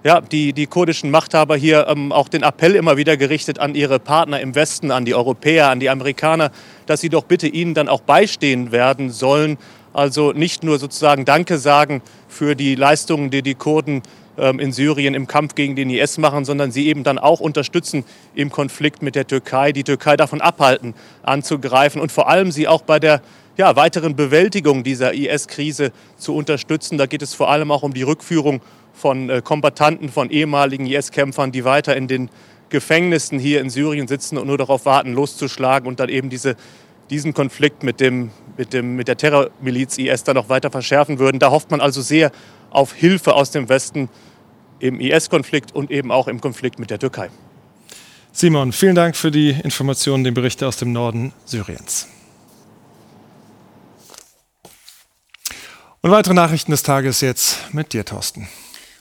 ja, 0.04 0.22
die, 0.22 0.54
die 0.54 0.67
kurdischen 0.67 1.12
Machthaber 1.12 1.58
hier 1.58 1.88
ähm, 1.89 2.13
auch 2.13 2.30
den 2.30 2.43
Appell 2.43 2.76
immer 2.76 2.96
wieder 2.96 3.17
gerichtet 3.17 3.60
an 3.60 3.76
ihre 3.76 4.00
Partner 4.00 4.39
im 4.39 4.56
Westen, 4.56 4.89
an 4.91 5.04
die 5.04 5.13
Europäer, 5.13 5.70
an 5.70 5.82
die 5.82 5.89
Amerikaner, 5.89 6.52
dass 6.86 7.02
sie 7.02 7.10
doch 7.10 7.26
bitte 7.26 7.48
ihnen 7.48 7.74
dann 7.74 7.89
auch 7.89 8.00
beistehen 8.00 8.72
werden 8.72 9.10
sollen. 9.10 9.58
Also 9.98 10.32
nicht 10.32 10.64
nur 10.64 10.78
sozusagen 10.78 11.26
Danke 11.26 11.58
sagen 11.58 12.04
für 12.28 12.54
die 12.54 12.76
Leistungen, 12.76 13.32
die 13.32 13.42
die 13.42 13.56
Kurden 13.56 14.04
ähm, 14.38 14.60
in 14.60 14.72
Syrien 14.72 15.16
im 15.16 15.26
Kampf 15.26 15.56
gegen 15.56 15.76
den 15.76 15.90
IS 15.90 16.20
machen, 16.20 16.46
sondern 16.46 16.72
sie 16.72 16.86
eben 16.86 17.04
dann 17.04 17.18
auch 17.18 17.40
unterstützen 17.40 18.06
im 18.36 18.52
Konflikt 18.52 19.02
mit 19.02 19.16
der 19.16 19.26
Türkei, 19.26 19.72
die 19.72 19.84
Türkei 19.84 20.16
davon 20.16 20.40
abhalten, 20.40 20.94
anzugreifen 21.24 22.00
und 22.00 22.12
vor 22.12 22.30
allem 22.30 22.52
sie 22.52 22.68
auch 22.68 22.84
bei 22.84 23.00
der 23.00 23.24
ja, 23.58 23.76
weiteren 23.76 24.16
Bewältigung 24.16 24.84
dieser 24.84 25.16
IS-Krise 25.16 25.92
zu 26.16 26.36
unterstützen. 26.36 27.00
Da 27.00 27.08
geht 27.08 27.24
es 27.24 27.34
vor 27.34 27.50
allem 27.50 27.72
auch 27.72 27.82
um 27.82 27.96
die 27.96 28.04
Rückführung 28.04 28.62
von 28.94 29.32
äh, 29.32 29.42
Kombattanten, 29.44 30.10
von 30.10 30.30
ehemaligen 30.30 30.86
IS-Kämpfern, 30.86 31.52
die 31.52 31.66
weiter 31.66 31.96
in 31.96 32.08
den 32.08 32.30
Gefängnissen 32.70 33.40
hier 33.40 33.62
in 33.62 33.72
Syrien 33.72 34.08
sitzen 34.08 34.38
und 34.38 34.46
nur 34.46 34.60
darauf 34.60 34.86
warten, 34.86 35.14
loszuschlagen 35.14 35.88
und 35.88 36.00
dann 36.00 36.10
eben 36.10 36.30
diese, 36.30 36.56
diesen 37.10 37.34
Konflikt 37.34 37.84
mit, 37.84 38.00
dem, 38.00 38.32
mit, 38.58 38.74
dem, 38.74 38.96
mit 38.96 39.08
der 39.08 39.17
Terrormiliz 39.17 39.98
IS 39.98 40.24
dann 40.24 40.36
noch 40.36 40.50
weiter 40.50 40.72
verschärfen 40.72 41.20
würden. 41.20 41.39
Da 41.39 41.52
hofft 41.52 41.72
man 41.72 41.82
also 41.82 42.02
sehr 42.02 42.32
auf 42.70 42.93
Hilfe 42.93 43.34
aus 43.36 43.52
dem 43.52 43.70
Westen 43.70 44.10
im 44.80 45.00
IS-Konflikt 45.00 45.74
und 45.74 45.89
eben 45.91 46.12
auch 46.12 46.28
im 46.28 46.41
Konflikt 46.41 46.80
mit 46.80 46.89
der 46.89 47.00
Türkei. 47.00 47.30
Simon, 48.32 48.72
vielen 48.72 48.96
Dank 48.96 49.15
für 49.15 49.32
die 49.32 49.50
Informationen, 49.50 50.24
den 50.24 50.34
Bericht 50.34 50.63
aus 50.63 50.78
dem 50.78 50.91
Norden 50.91 51.34
Syriens. 51.46 52.08
Und 56.02 56.12
weitere 56.12 56.36
Nachrichten 56.36 56.72
des 56.72 56.84
Tages 56.84 57.22
jetzt 57.22 57.74
mit 57.74 57.93
dir, 57.93 58.06
Thorsten. 58.06 58.48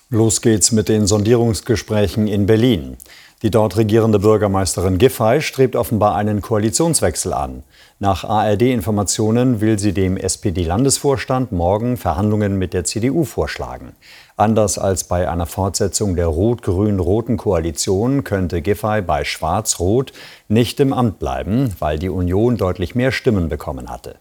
Los 0.08 0.40
geht's 0.40 0.72
mit 0.72 0.88
den 0.88 1.06
Sondierungsgesprächen 1.06 2.26
in 2.26 2.46
Berlin. 2.46 2.96
Die 3.42 3.50
dort 3.50 3.76
regierende 3.76 4.18
Bürgermeisterin 4.18 4.98
Giffey 4.98 5.42
strebt 5.42 5.76
offenbar 5.76 6.14
einen 6.14 6.40
Koalitionswechsel 6.40 7.34
an. 7.34 7.64
Nach 7.98 8.24
ARD-Informationen 8.24 9.62
will 9.62 9.78
sie 9.78 9.94
dem 9.94 10.18
SPD-Landesvorstand 10.18 11.50
morgen 11.50 11.96
Verhandlungen 11.96 12.58
mit 12.58 12.74
der 12.74 12.84
CDU 12.84 13.24
vorschlagen. 13.24 13.92
Anders 14.36 14.78
als 14.78 15.04
bei 15.04 15.30
einer 15.30 15.46
Fortsetzung 15.46 16.14
der 16.14 16.26
rot-grün-roten 16.26 17.38
Koalition 17.38 18.22
könnte 18.22 18.60
Giffey 18.60 19.00
bei 19.00 19.24
Schwarz-Rot 19.24 20.12
nicht 20.48 20.78
im 20.78 20.92
Amt 20.92 21.18
bleiben, 21.18 21.74
weil 21.78 21.98
die 21.98 22.10
Union 22.10 22.58
deutlich 22.58 22.94
mehr 22.94 23.12
Stimmen 23.12 23.48
bekommen 23.48 23.88
hatte. 23.88 24.16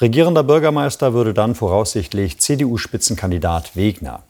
Regierender 0.00 0.42
Bürgermeister 0.42 1.12
würde 1.12 1.32
dann 1.32 1.54
voraussichtlich 1.54 2.40
CDU-Spitzenkandidat 2.40 3.76
Wegner. 3.76 4.24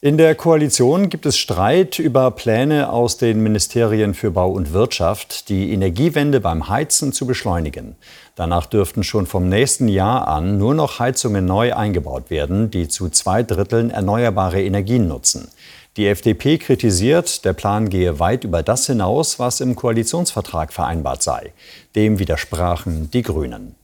In 0.00 0.16
der 0.16 0.36
Koalition 0.36 1.08
gibt 1.08 1.26
es 1.26 1.36
Streit 1.36 1.98
über 1.98 2.30
Pläne 2.30 2.92
aus 2.92 3.16
den 3.16 3.42
Ministerien 3.42 4.14
für 4.14 4.30
Bau 4.30 4.48
und 4.48 4.72
Wirtschaft, 4.72 5.48
die 5.48 5.72
Energiewende 5.72 6.38
beim 6.38 6.68
Heizen 6.68 7.12
zu 7.12 7.26
beschleunigen. 7.26 7.96
Danach 8.36 8.66
dürften 8.66 9.02
schon 9.02 9.26
vom 9.26 9.48
nächsten 9.48 9.88
Jahr 9.88 10.28
an 10.28 10.56
nur 10.56 10.76
noch 10.76 11.00
Heizungen 11.00 11.46
neu 11.46 11.74
eingebaut 11.74 12.30
werden, 12.30 12.70
die 12.70 12.86
zu 12.86 13.08
zwei 13.08 13.42
Dritteln 13.42 13.90
erneuerbare 13.90 14.62
Energien 14.62 15.08
nutzen. 15.08 15.48
Die 15.96 16.06
FDP 16.06 16.58
kritisiert, 16.58 17.44
der 17.44 17.54
Plan 17.54 17.88
gehe 17.88 18.20
weit 18.20 18.44
über 18.44 18.62
das 18.62 18.86
hinaus, 18.86 19.40
was 19.40 19.60
im 19.60 19.74
Koalitionsvertrag 19.74 20.72
vereinbart 20.72 21.24
sei. 21.24 21.52
Dem 21.96 22.20
widersprachen 22.20 23.10
die 23.10 23.22
Grünen. 23.22 23.74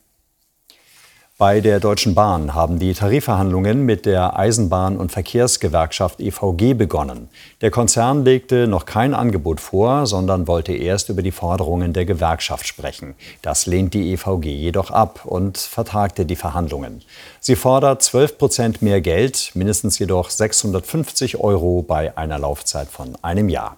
Bei 1.44 1.60
der 1.60 1.78
Deutschen 1.78 2.14
Bahn 2.14 2.54
haben 2.54 2.78
die 2.78 2.94
Tarifverhandlungen 2.94 3.84
mit 3.84 4.06
der 4.06 4.38
Eisenbahn- 4.38 4.96
und 4.96 5.12
Verkehrsgewerkschaft 5.12 6.18
EVG 6.18 6.72
begonnen. 6.72 7.28
Der 7.60 7.70
Konzern 7.70 8.24
legte 8.24 8.66
noch 8.66 8.86
kein 8.86 9.12
Angebot 9.12 9.60
vor, 9.60 10.06
sondern 10.06 10.48
wollte 10.48 10.72
erst 10.72 11.10
über 11.10 11.20
die 11.20 11.32
Forderungen 11.32 11.92
der 11.92 12.06
Gewerkschaft 12.06 12.66
sprechen. 12.66 13.14
Das 13.42 13.66
lehnt 13.66 13.92
die 13.92 14.14
EVG 14.14 14.46
jedoch 14.46 14.90
ab 14.90 15.26
und 15.26 15.58
vertagte 15.58 16.24
die 16.24 16.34
Verhandlungen. 16.34 17.02
Sie 17.40 17.56
fordert 17.56 18.02
12 18.02 18.38
Prozent 18.38 18.80
mehr 18.80 19.02
Geld, 19.02 19.50
mindestens 19.52 19.98
jedoch 19.98 20.30
650 20.30 21.40
Euro 21.40 21.82
bei 21.82 22.16
einer 22.16 22.38
Laufzeit 22.38 22.88
von 22.88 23.18
einem 23.20 23.50
Jahr. 23.50 23.76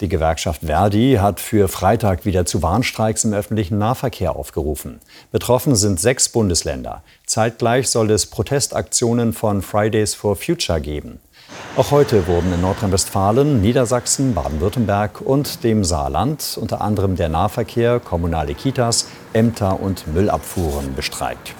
Die 0.00 0.08
Gewerkschaft 0.08 0.62
Verdi 0.64 1.18
hat 1.20 1.40
für 1.40 1.68
Freitag 1.68 2.24
wieder 2.24 2.46
zu 2.46 2.62
Warnstreiks 2.62 3.24
im 3.24 3.34
öffentlichen 3.34 3.76
Nahverkehr 3.76 4.34
aufgerufen. 4.34 4.98
Betroffen 5.30 5.76
sind 5.76 6.00
sechs 6.00 6.30
Bundesländer. 6.30 7.02
Zeitgleich 7.26 7.90
soll 7.90 8.10
es 8.10 8.24
Protestaktionen 8.24 9.34
von 9.34 9.60
Fridays 9.60 10.14
for 10.14 10.36
Future 10.36 10.80
geben. 10.80 11.20
Auch 11.76 11.90
heute 11.90 12.26
wurden 12.26 12.50
in 12.52 12.62
Nordrhein-Westfalen, 12.62 13.60
Niedersachsen, 13.60 14.34
Baden-Württemberg 14.34 15.20
und 15.20 15.64
dem 15.64 15.84
Saarland 15.84 16.58
unter 16.58 16.80
anderem 16.80 17.16
der 17.16 17.28
Nahverkehr, 17.28 18.00
kommunale 18.00 18.54
Kitas, 18.54 19.06
Ämter 19.34 19.80
und 19.80 20.06
Müllabfuhren 20.06 20.94
bestreikt. 20.94 21.54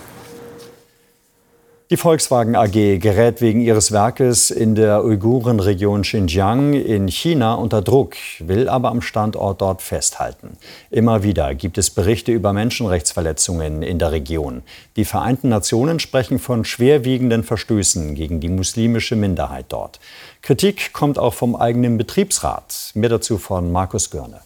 Die 1.92 1.96
Volkswagen 1.96 2.54
AG 2.54 3.00
gerät 3.00 3.40
wegen 3.40 3.60
ihres 3.60 3.90
Werkes 3.90 4.52
in 4.52 4.76
der 4.76 5.04
Uigurenregion 5.04 6.02
Xinjiang 6.02 6.72
in 6.72 7.08
China 7.08 7.54
unter 7.54 7.82
Druck, 7.82 8.14
will 8.38 8.68
aber 8.68 8.90
am 8.90 9.02
Standort 9.02 9.60
dort 9.60 9.82
festhalten. 9.82 10.56
Immer 10.92 11.24
wieder 11.24 11.52
gibt 11.56 11.78
es 11.78 11.90
Berichte 11.90 12.30
über 12.30 12.52
Menschenrechtsverletzungen 12.52 13.82
in 13.82 13.98
der 13.98 14.12
Region. 14.12 14.62
Die 14.94 15.04
Vereinten 15.04 15.48
Nationen 15.48 15.98
sprechen 15.98 16.38
von 16.38 16.64
schwerwiegenden 16.64 17.42
Verstößen 17.42 18.14
gegen 18.14 18.38
die 18.38 18.50
muslimische 18.50 19.16
Minderheit 19.16 19.66
dort. 19.70 19.98
Kritik 20.42 20.92
kommt 20.92 21.18
auch 21.18 21.34
vom 21.34 21.56
eigenen 21.56 21.98
Betriebsrat. 21.98 22.92
Mehr 22.94 23.10
dazu 23.10 23.36
von 23.36 23.72
Markus 23.72 24.10
Görne. 24.10 24.42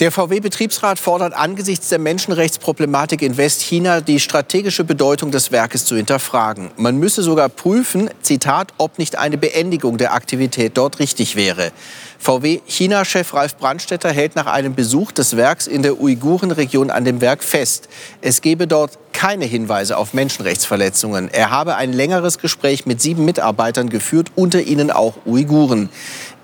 Der 0.00 0.10
VW-Betriebsrat 0.10 0.98
fordert 0.98 1.34
angesichts 1.34 1.90
der 1.90 1.98
Menschenrechtsproblematik 1.98 3.20
in 3.20 3.36
Westchina 3.36 4.00
die 4.00 4.18
strategische 4.18 4.82
Bedeutung 4.82 5.30
des 5.30 5.52
Werkes 5.52 5.84
zu 5.84 5.94
hinterfragen. 5.94 6.70
Man 6.78 6.96
müsse 6.96 7.22
sogar 7.22 7.50
prüfen, 7.50 8.08
Zitat, 8.22 8.72
ob 8.78 8.98
nicht 8.98 9.16
eine 9.16 9.36
Beendigung 9.36 9.98
der 9.98 10.14
Aktivität 10.14 10.78
dort 10.78 11.00
richtig 11.00 11.36
wäre. 11.36 11.70
VW-China-Chef 12.18 13.34
Ralf 13.34 13.56
Brandstetter 13.58 14.10
hält 14.10 14.36
nach 14.36 14.46
einem 14.46 14.74
Besuch 14.74 15.12
des 15.12 15.36
Werks 15.36 15.66
in 15.66 15.82
der 15.82 16.00
Uigurenregion 16.00 16.90
an 16.90 17.04
dem 17.04 17.20
Werk 17.20 17.44
fest. 17.44 17.90
Es 18.22 18.40
gebe 18.40 18.66
dort 18.66 18.98
keine 19.12 19.44
Hinweise 19.44 19.98
auf 19.98 20.14
Menschenrechtsverletzungen. 20.14 21.28
Er 21.30 21.50
habe 21.50 21.76
ein 21.76 21.92
längeres 21.92 22.38
Gespräch 22.38 22.86
mit 22.86 23.02
sieben 23.02 23.26
Mitarbeitern 23.26 23.90
geführt, 23.90 24.28
unter 24.34 24.62
ihnen 24.62 24.90
auch 24.90 25.26
Uiguren. 25.26 25.90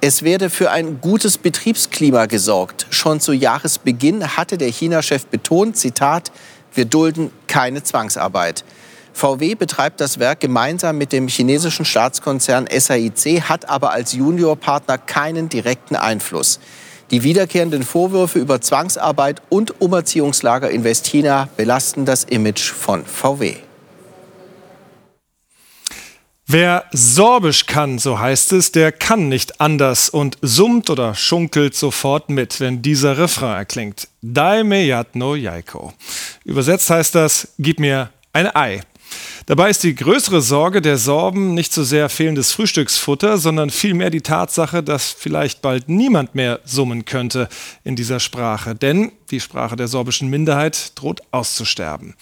Es 0.08 0.22
werde 0.22 0.50
für 0.50 0.70
ein 0.70 1.00
gutes 1.00 1.36
Betriebsklima 1.36 2.26
gesorgt. 2.26 2.86
Schon 2.90 3.18
zu 3.18 3.32
Jahresbeginn 3.32 4.36
hatte 4.36 4.56
der 4.56 4.68
China-Chef 4.68 5.26
betont, 5.26 5.76
Zitat, 5.76 6.30
wir 6.72 6.84
dulden 6.84 7.32
keine 7.48 7.82
Zwangsarbeit. 7.82 8.64
VW 9.12 9.56
betreibt 9.56 10.00
das 10.00 10.20
Werk 10.20 10.38
gemeinsam 10.38 10.96
mit 10.96 11.10
dem 11.10 11.26
chinesischen 11.26 11.84
Staatskonzern 11.84 12.68
SAIC, 12.70 13.48
hat 13.48 13.68
aber 13.68 13.90
als 13.90 14.12
Juniorpartner 14.12 14.96
keinen 14.96 15.48
direkten 15.48 15.96
Einfluss. 15.96 16.60
Die 17.10 17.24
wiederkehrenden 17.24 17.82
Vorwürfe 17.82 18.38
über 18.38 18.60
Zwangsarbeit 18.60 19.42
und 19.48 19.80
Umerziehungslager 19.80 20.70
in 20.70 20.84
Westchina 20.84 21.48
belasten 21.56 22.04
das 22.04 22.22
Image 22.22 22.70
von 22.70 23.04
VW. 23.04 23.56
Wer 26.48 26.84
Sorbisch 26.92 27.66
kann, 27.66 27.98
so 27.98 28.20
heißt 28.20 28.52
es, 28.52 28.70
der 28.70 28.92
kann 28.92 29.28
nicht 29.28 29.60
anders 29.60 30.08
und 30.08 30.38
summt 30.42 30.90
oder 30.90 31.16
schunkelt 31.16 31.74
sofort 31.74 32.30
mit, 32.30 32.60
wenn 32.60 32.82
dieser 32.82 33.18
Refrain 33.18 33.56
erklingt. 33.56 34.06
Dai 34.22 34.62
me 34.62 34.84
jatno 34.84 35.34
jaiko. 35.34 35.92
Übersetzt 36.44 36.88
heißt 36.88 37.16
das, 37.16 37.48
gib 37.58 37.80
mir 37.80 38.10
ein 38.32 38.54
Ei. 38.54 38.82
Dabei 39.46 39.70
ist 39.70 39.82
die 39.82 39.96
größere 39.96 40.40
Sorge 40.40 40.80
der 40.80 40.98
Sorben 40.98 41.54
nicht 41.54 41.72
so 41.72 41.82
sehr 41.82 42.08
fehlendes 42.08 42.52
Frühstücksfutter, 42.52 43.38
sondern 43.38 43.70
vielmehr 43.70 44.10
die 44.10 44.20
Tatsache, 44.20 44.84
dass 44.84 45.10
vielleicht 45.10 45.62
bald 45.62 45.88
niemand 45.88 46.36
mehr 46.36 46.60
summen 46.64 47.04
könnte 47.04 47.48
in 47.82 47.96
dieser 47.96 48.20
Sprache. 48.20 48.76
Denn 48.76 49.10
die 49.32 49.40
Sprache 49.40 49.74
der 49.74 49.88
sorbischen 49.88 50.30
Minderheit 50.30 50.92
droht 50.94 51.22
auszusterben 51.32 52.14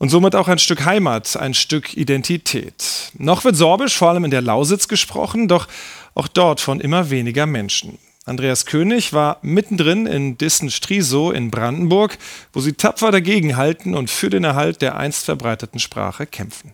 und 0.00 0.08
somit 0.08 0.34
auch 0.34 0.48
ein 0.48 0.58
Stück 0.58 0.86
Heimat, 0.86 1.36
ein 1.36 1.52
Stück 1.52 1.94
Identität. 1.94 3.12
Noch 3.18 3.44
wird 3.44 3.54
Sorbisch 3.54 3.96
vor 3.98 4.08
allem 4.08 4.24
in 4.24 4.30
der 4.30 4.40
Lausitz 4.40 4.88
gesprochen, 4.88 5.46
doch 5.46 5.68
auch 6.14 6.26
dort 6.26 6.60
von 6.60 6.80
immer 6.80 7.10
weniger 7.10 7.44
Menschen. 7.44 7.98
Andreas 8.24 8.64
König 8.64 9.12
war 9.12 9.38
mittendrin 9.42 10.06
in 10.06 10.38
Dissen-Strisow 10.38 11.34
in 11.34 11.50
Brandenburg, 11.50 12.16
wo 12.54 12.60
sie 12.60 12.72
tapfer 12.72 13.10
dagegenhalten 13.10 13.94
und 13.94 14.10
für 14.10 14.30
den 14.30 14.42
Erhalt 14.42 14.80
der 14.80 14.96
einst 14.96 15.26
verbreiteten 15.26 15.78
Sprache 15.78 16.26
kämpfen. 16.26 16.72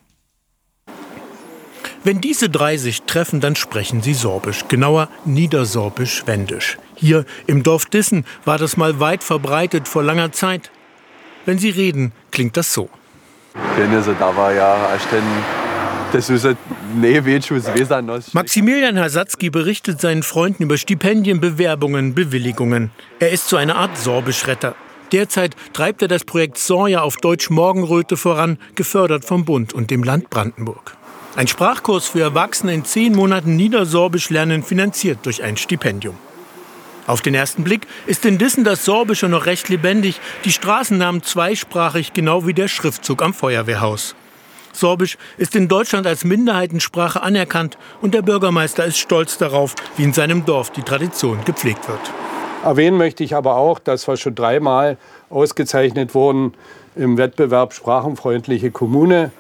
Wenn 2.04 2.20
diese 2.20 2.48
drei 2.48 2.76
sich 2.76 3.02
treffen, 3.02 3.40
dann 3.40 3.56
sprechen 3.56 4.02
sie 4.02 4.14
Sorbisch, 4.14 4.68
genauer 4.68 5.08
Niedersorbisch-Wendisch. 5.24 6.78
Hier 6.94 7.24
im 7.48 7.64
Dorf 7.64 7.86
Dissen 7.86 8.24
war 8.44 8.58
das 8.58 8.76
mal 8.76 9.00
weit 9.00 9.24
verbreitet 9.24 9.88
vor 9.88 10.04
langer 10.04 10.30
Zeit. 10.30 10.70
Wenn 11.44 11.58
sie 11.58 11.70
reden, 11.70 12.12
klingt 12.30 12.56
das 12.56 12.72
so. 12.72 12.88
Maximilian 18.32 18.98
Hasatzky 18.98 19.50
berichtet 19.50 20.00
seinen 20.00 20.22
Freunden 20.22 20.62
über 20.62 20.76
Stipendien, 20.76 21.40
Bewerbungen, 21.40 22.14
Bewilligungen. 22.14 22.90
Er 23.18 23.30
ist 23.30 23.48
so 23.48 23.56
eine 23.56 23.76
Art 23.76 23.96
Sorbischretter. 23.98 24.74
Derzeit 25.12 25.54
treibt 25.72 26.02
er 26.02 26.08
das 26.08 26.24
Projekt 26.24 26.58
Sorja 26.58 27.02
auf 27.02 27.16
Deutsch 27.16 27.50
Morgenröte 27.50 28.16
voran, 28.16 28.58
gefördert 28.74 29.24
vom 29.24 29.44
Bund 29.44 29.72
und 29.72 29.90
dem 29.90 30.02
Land 30.02 30.30
Brandenburg. 30.30 30.96
Ein 31.36 31.46
Sprachkurs 31.48 32.08
für 32.08 32.20
Erwachsene 32.20 32.72
in 32.72 32.84
zehn 32.84 33.14
Monaten 33.14 33.56
Niedersorbisch 33.56 34.30
lernen, 34.30 34.62
finanziert 34.62 35.18
durch 35.24 35.42
ein 35.42 35.56
Stipendium. 35.56 36.16
Auf 37.06 37.22
den 37.22 37.34
ersten 37.34 37.62
Blick 37.62 37.86
ist 38.06 38.24
in 38.24 38.38
Dissen 38.38 38.64
das 38.64 38.84
Sorbische 38.84 39.28
noch 39.28 39.46
recht 39.46 39.68
lebendig, 39.68 40.20
die 40.44 40.50
Straßennamen 40.50 41.22
zweisprachig, 41.22 42.12
genau 42.12 42.46
wie 42.46 42.54
der 42.54 42.68
Schriftzug 42.68 43.22
am 43.22 43.32
Feuerwehrhaus. 43.32 44.16
Sorbisch 44.72 45.16
ist 45.38 45.56
in 45.56 45.68
Deutschland 45.68 46.06
als 46.06 46.24
Minderheitensprache 46.24 47.22
anerkannt 47.22 47.78
und 48.02 48.12
der 48.12 48.22
Bürgermeister 48.22 48.84
ist 48.84 48.98
stolz 48.98 49.38
darauf, 49.38 49.74
wie 49.96 50.04
in 50.04 50.12
seinem 50.12 50.44
Dorf 50.44 50.70
die 50.70 50.82
Tradition 50.82 51.44
gepflegt 51.44 51.88
wird. 51.88 52.00
Erwähnen 52.62 52.98
möchte 52.98 53.22
ich 53.22 53.34
aber 53.34 53.56
auch, 53.56 53.78
dass 53.78 54.06
wir 54.08 54.16
schon 54.16 54.34
dreimal 54.34 54.98
ausgezeichnet 55.30 56.14
wurden 56.14 56.54
im 56.96 57.16
Wettbewerb 57.16 57.72
Sprachenfreundliche 57.72 58.70
Kommune. 58.70 59.30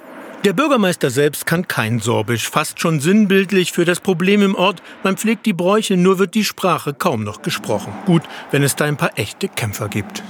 Der 0.46 0.52
Bürgermeister 0.52 1.10
selbst 1.10 1.44
kann 1.44 1.66
kein 1.66 1.98
Sorbisch, 1.98 2.48
fast 2.48 2.78
schon 2.78 3.00
sinnbildlich 3.00 3.72
für 3.72 3.84
das 3.84 3.98
Problem 3.98 4.42
im 4.42 4.54
Ort. 4.54 4.80
Man 5.02 5.16
pflegt 5.16 5.44
die 5.44 5.52
Bräuche, 5.52 5.96
nur 5.96 6.20
wird 6.20 6.36
die 6.36 6.44
Sprache 6.44 6.94
kaum 6.94 7.24
noch 7.24 7.42
gesprochen. 7.42 7.92
Gut, 8.06 8.22
wenn 8.52 8.62
es 8.62 8.76
da 8.76 8.84
ein 8.84 8.96
paar 8.96 9.10
echte 9.16 9.48
Kämpfer 9.48 9.88
gibt. 9.88 10.22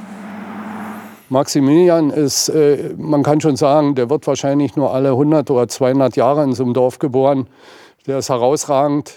Maximilian 1.29 2.09
ist, 2.09 2.49
äh, 2.49 2.95
man 2.97 3.25
kann 3.25 3.43
schon 3.43 3.57
sagen, 3.57 3.95
der 3.95 4.09
wird 4.09 4.27
wahrscheinlich 4.27 4.75
nur 4.75 4.95
alle 4.95 5.11
100 5.11 5.51
oder 5.51 5.69
200 5.69 6.17
Jahre 6.17 6.45
in 6.45 6.55
so 6.55 6.65
einem 6.65 6.73
Dorf 6.73 6.99
geboren. 6.99 7.47
Der 8.07 8.17
ist 8.17 8.31
herausragend. 8.31 9.13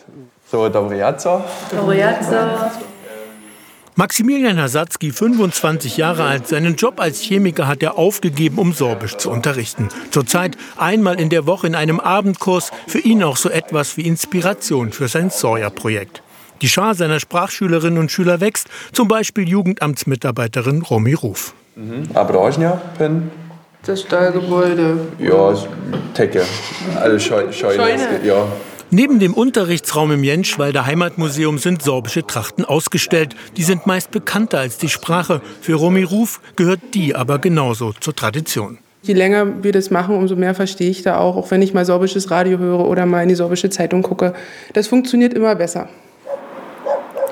So, 0.52 0.68
Dobriazzo. 0.68 1.42
Dobriazzo. 1.72 2.36
Maximilian 4.00 4.58
Hasatzky, 4.58 5.12
25 5.12 5.98
Jahre 5.98 6.24
alt, 6.24 6.48
seinen 6.48 6.78
Job 6.78 7.02
als 7.02 7.20
Chemiker 7.20 7.68
hat 7.68 7.84
er 7.84 7.98
aufgegeben, 7.98 8.58
um 8.58 8.72
Sorbisch 8.72 9.18
zu 9.18 9.30
unterrichten. 9.30 9.90
Zurzeit 10.10 10.56
einmal 10.78 11.20
in 11.20 11.28
der 11.28 11.46
Woche 11.46 11.68
in 11.68 11.76
einem 11.76 12.00
Abendkurs, 12.00 12.72
für 12.88 13.00
ihn 13.00 13.22
auch 13.24 13.36
so 13.36 13.50
etwas 13.50 13.98
wie 13.98 14.04
Inspiration 14.04 14.94
für 14.94 15.10
sein 15.10 15.30
Sawyer-Projekt. 15.30 16.24
Die 16.62 16.70
Schar 16.70 16.96
seiner 16.96 17.20
Sprachschülerinnen 17.20 18.00
und 18.00 18.10
Schüler 18.10 18.40
wächst, 18.40 18.70
zum 18.94 19.10
Beispiel 19.10 19.50
Jugendamtsmitarbeiterin 19.50 20.82
Romy 20.82 21.14
Ruf. 21.14 21.54
Mhm. 21.76 22.04
Abrožňa, 22.14 22.82
Pen? 22.98 23.30
Das 23.86 24.04
Stallgebäude. 24.04 24.98
Ja, 25.20 25.54
Tecke. 26.14 26.46
Alle 26.96 27.20
Scheune. 27.20 27.52
Scheune. 27.52 28.22
Ja. 28.24 28.48
Neben 28.92 29.20
dem 29.20 29.36
Unterrichtsraum 29.36 30.12
im 30.12 30.24
Jenschwalder 30.24 30.88
Heimatmuseum 30.88 31.60
sind 31.60 31.84
sorbische 31.84 32.26
Trachten 32.26 32.66
ausgestellt. 32.66 33.36
Die 33.56 33.62
sind 33.62 33.86
meist 33.86 34.10
bekannter 34.10 34.58
als 34.58 34.80
die 34.80 34.90
Sprache. 34.90 35.42
Für 35.62 35.76
Romy 35.76 36.02
Ruf 36.02 36.42
gehört 36.56 36.80
die 36.96 37.16
aber 37.16 37.38
genauso 37.38 37.94
zur 38.00 38.16
Tradition. 38.16 38.80
Je 39.04 39.14
länger 39.14 39.64
wir 39.64 39.74
das 39.74 39.92
machen, 39.92 40.16
umso 40.16 40.36
mehr 40.36 40.56
verstehe 40.56 40.90
ich 40.90 41.04
da 41.04 41.20
auch, 41.20 41.36
auch 41.36 41.52
wenn 41.52 41.62
ich 41.62 41.76
mal 41.76 41.86
sorbisches 41.86 42.32
Radio 42.32 42.58
höre 42.58 42.88
oder 42.88 43.06
mal 43.06 43.22
in 43.22 43.30
die 43.30 43.36
sorbische 43.36 43.70
Zeitung 43.70 44.02
gucke. 44.02 44.34
Das 44.74 44.88
funktioniert 44.88 45.36
immer 45.36 45.54
besser. 45.54 45.88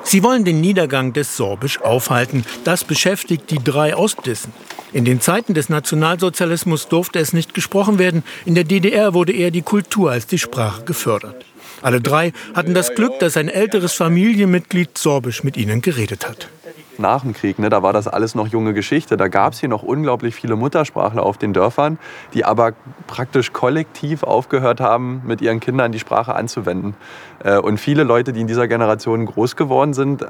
Sie 0.08 0.24
wollen 0.24 0.46
den 0.46 0.62
Niedergang 0.62 1.12
des 1.12 1.36
Sorbisch 1.36 1.82
aufhalten. 1.82 2.46
Das 2.64 2.86
beschäftigt 2.86 3.52
die 3.52 3.62
drei 3.62 3.94
Ostdissen. 3.94 4.54
In 4.94 5.04
den 5.04 5.20
Zeiten 5.20 5.54
des 5.54 5.68
Nationalsozialismus 5.68 6.88
durfte 6.88 7.20
es 7.20 7.34
nicht 7.34 7.54
gesprochen 7.54 8.00
werden. 8.00 8.24
In 8.46 8.56
der 8.56 8.64
DDR 8.64 9.14
wurde 9.14 9.34
eher 9.34 9.52
die 9.52 9.64
Kultur 9.64 10.12
als 10.12 10.26
die 10.26 10.40
Sprache 10.40 10.86
gefördert. 10.86 11.44
Alle 11.82 12.00
drei 12.00 12.32
hatten 12.56 12.74
das 12.74 12.96
Glück, 12.96 13.20
dass 13.20 13.36
ein 13.36 13.50
älteres 13.50 13.94
Familienmitglied 13.96 14.98
Sorbisch 14.98 15.44
mit 15.44 15.58
ihnen 15.58 15.82
geredet 15.82 16.26
hat 16.26 16.48
nach 16.98 17.22
dem 17.22 17.34
Krieg, 17.34 17.60
ne, 17.60 17.70
da 17.70 17.84
war 17.84 17.94
das 17.94 18.08
alles 18.08 18.36
noch 18.36 18.48
junge 18.48 18.74
Geschichte. 18.74 19.18
Da 19.18 19.28
gab 19.28 19.54
es 19.54 19.60
hier 19.60 19.70
noch 19.70 19.84
unglaublich 19.84 20.36
viele 20.36 20.56
Muttersprachler 20.56 21.24
auf 21.24 21.38
den 21.38 21.54
Dörfern, 21.54 22.00
die 22.34 22.46
aber 22.46 22.74
praktisch 23.08 23.54
kollektiv 23.54 24.24
aufgehört 24.24 24.80
haben, 24.80 25.22
mit 25.26 25.42
ihren 25.42 25.60
Kindern 25.60 25.92
die 25.92 26.00
Sprache 26.00 26.36
anzuwenden. 26.36 26.96
Äh, 27.44 27.58
und 27.58 27.78
viele 27.78 28.04
Leute, 28.04 28.34
die 28.34 28.42
in 28.42 28.48
dieser 28.48 28.68
Generation 28.68 29.26
groß 29.26 29.56
geworden 29.56 29.94
sind, 29.94 30.26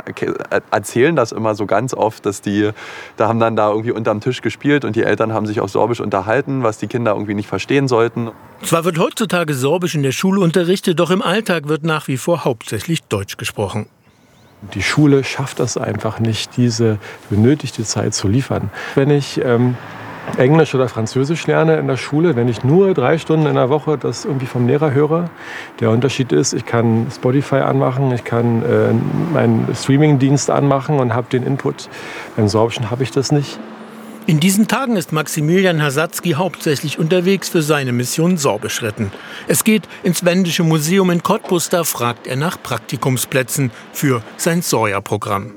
erzählen 0.71 1.15
das 1.15 1.31
immer 1.31 1.55
so 1.55 1.65
ganz 1.65 1.93
oft, 1.93 2.25
dass 2.25 2.41
die, 2.41 2.71
da 3.15 3.27
haben 3.27 3.39
dann 3.39 3.55
da 3.55 3.69
irgendwie 3.69 3.91
unterm 3.91 4.19
Tisch 4.19 4.41
gespielt 4.41 4.85
und 4.85 4.95
die 4.95 5.03
Eltern 5.03 5.33
haben 5.33 5.45
sich 5.45 5.59
auf 5.59 5.69
Sorbisch 5.69 6.01
unterhalten, 6.01 6.63
was 6.63 6.77
die 6.77 6.87
Kinder 6.87 7.13
irgendwie 7.13 7.33
nicht 7.33 7.47
verstehen 7.47 7.87
sollten. 7.87 8.31
Zwar 8.63 8.85
wird 8.85 8.99
heutzutage 8.99 9.53
Sorbisch 9.53 9.95
in 9.95 10.03
der 10.03 10.11
Schule 10.11 10.41
unterrichtet, 10.41 10.99
doch 10.99 11.11
im 11.11 11.21
Alltag 11.21 11.67
wird 11.67 11.83
nach 11.83 12.07
wie 12.07 12.17
vor 12.17 12.43
hauptsächlich 12.43 13.03
Deutsch 13.03 13.37
gesprochen. 13.37 13.87
Die 14.73 14.81
Schule 14.81 15.23
schafft 15.23 15.59
das 15.59 15.77
einfach 15.77 16.19
nicht, 16.19 16.57
diese 16.57 16.97
benötigte 17.29 17.83
Zeit 17.83 18.13
zu 18.13 18.27
liefern. 18.27 18.71
Wenn 18.95 19.11
ich 19.11 19.39
ähm, 19.43 19.75
Englisch 20.35 20.75
oder 20.75 20.89
Französisch 20.89 21.47
lerne 21.47 21.77
in 21.77 21.87
der 21.87 21.95
Schule, 21.95 22.35
wenn 22.35 22.47
ich 22.47 22.63
nur 22.63 22.93
drei 22.93 23.17
Stunden 23.17 23.45
in 23.45 23.55
der 23.55 23.69
Woche 23.69 23.97
das 23.97 24.25
irgendwie 24.25 24.45
vom 24.47 24.67
Lehrer 24.67 24.91
höre, 24.91 25.29
der 25.79 25.91
Unterschied 25.91 26.31
ist, 26.31 26.53
ich 26.53 26.65
kann 26.65 27.07
Spotify 27.13 27.57
anmachen, 27.57 28.11
ich 28.11 28.23
kann 28.23 28.63
äh, 28.63 28.93
meinen 29.33 29.67
Streamingdienst 29.73 30.49
anmachen 30.49 30.99
und 30.99 31.13
habe 31.13 31.27
den 31.29 31.43
Input. 31.43 31.87
Beim 32.35 32.47
Sorbischen 32.47 32.91
habe 32.91 33.03
ich 33.03 33.11
das 33.11 33.31
nicht. 33.31 33.59
In 34.27 34.41
diesen 34.41 34.67
Tagen 34.67 34.97
ist 34.97 35.13
Maximilian 35.13 35.81
Hasatzky 35.81 36.33
hauptsächlich 36.33 36.99
unterwegs 36.99 37.47
für 37.47 37.61
seine 37.61 37.93
Mission 37.93 38.35
Sorbisch 38.35 38.81
retten. 38.81 39.09
Es 39.47 39.63
geht 39.63 39.83
ins 40.03 40.25
Wendische 40.25 40.63
Museum 40.63 41.11
in 41.11 41.23
Cottbus, 41.23 41.69
da 41.69 41.85
fragt 41.85 42.27
er 42.27 42.35
nach 42.35 42.61
Praktikumsplätzen 42.61 43.71
für 43.93 44.21
sein 44.35 44.61
Soja-Programm. 44.61 45.53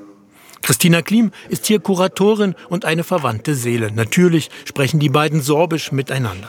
Christina 0.63 1.03
Klim 1.03 1.33
ist 1.49 1.67
hier 1.67 1.81
Kuratorin 1.81 2.55
und 2.69 2.85
eine 2.85 3.03
verwandte 3.03 3.57
Seele. 3.57 3.91
Natürlich 3.91 4.51
sprechen 4.65 5.01
die 5.01 5.09
beiden 5.09 5.41
Sorbisch 5.41 5.91
miteinander. 5.91 6.47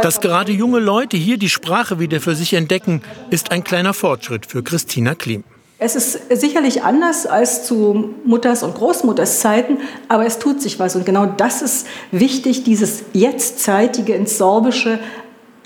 Dass 0.00 0.20
gerade 0.22 0.52
junge 0.52 0.78
Leute 0.78 1.18
hier 1.18 1.36
die 1.36 1.50
Sprache 1.50 1.98
wieder 1.98 2.22
für 2.22 2.34
sich 2.34 2.54
entdecken, 2.54 3.02
ist 3.28 3.52
ein 3.52 3.62
kleiner 3.62 3.92
Fortschritt 3.92 4.46
für 4.46 4.62
Christina 4.62 5.14
Klim. 5.14 5.44
Es 5.78 5.96
ist 5.96 6.18
sicherlich 6.30 6.84
anders 6.84 7.26
als 7.26 7.66
zu 7.66 8.14
Mutters 8.24 8.62
und 8.62 8.76
Großmutters 8.76 9.40
Zeiten, 9.40 9.78
aber 10.08 10.24
es 10.24 10.38
tut 10.38 10.62
sich 10.62 10.78
was. 10.78 10.94
Und 10.94 11.04
genau 11.04 11.26
das 11.26 11.62
ist 11.62 11.86
wichtig, 12.12 12.62
dieses 12.62 13.04
Jetztzeitige 13.12 14.14
ins 14.14 14.38
Sorbische 14.38 15.00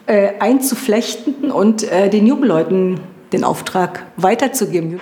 äh, 0.06 0.32
einzuflechten 0.40 1.50
und 1.50 1.82
äh, 1.82 2.08
den 2.08 2.26
Jungleuten 2.26 3.00
den 3.32 3.44
Auftrag 3.44 4.06
weiterzugeben. 4.16 5.00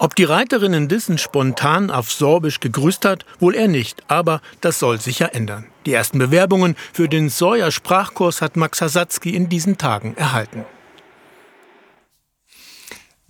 Ob 0.00 0.16
die 0.16 0.24
Reiterin 0.24 0.74
in 0.74 0.88
Dissen 0.88 1.18
spontan 1.18 1.90
auf 1.90 2.10
Sorbisch 2.10 2.60
gegrüßt 2.60 3.04
hat, 3.04 3.24
wohl 3.38 3.54
eher 3.54 3.68
nicht, 3.68 4.02
aber 4.08 4.40
das 4.60 4.78
soll 4.80 5.00
sich 5.00 5.20
ja 5.20 5.26
ändern. 5.28 5.66
Die 5.86 5.92
ersten 5.92 6.18
Bewerbungen 6.18 6.76
für 6.92 7.08
den 7.08 7.28
Sawyer 7.28 7.70
Sprachkurs 7.70 8.42
hat 8.42 8.56
Max 8.56 8.80
Hasatzky 8.80 9.34
in 9.34 9.48
diesen 9.48 9.78
Tagen 9.78 10.16
erhalten. 10.16 10.64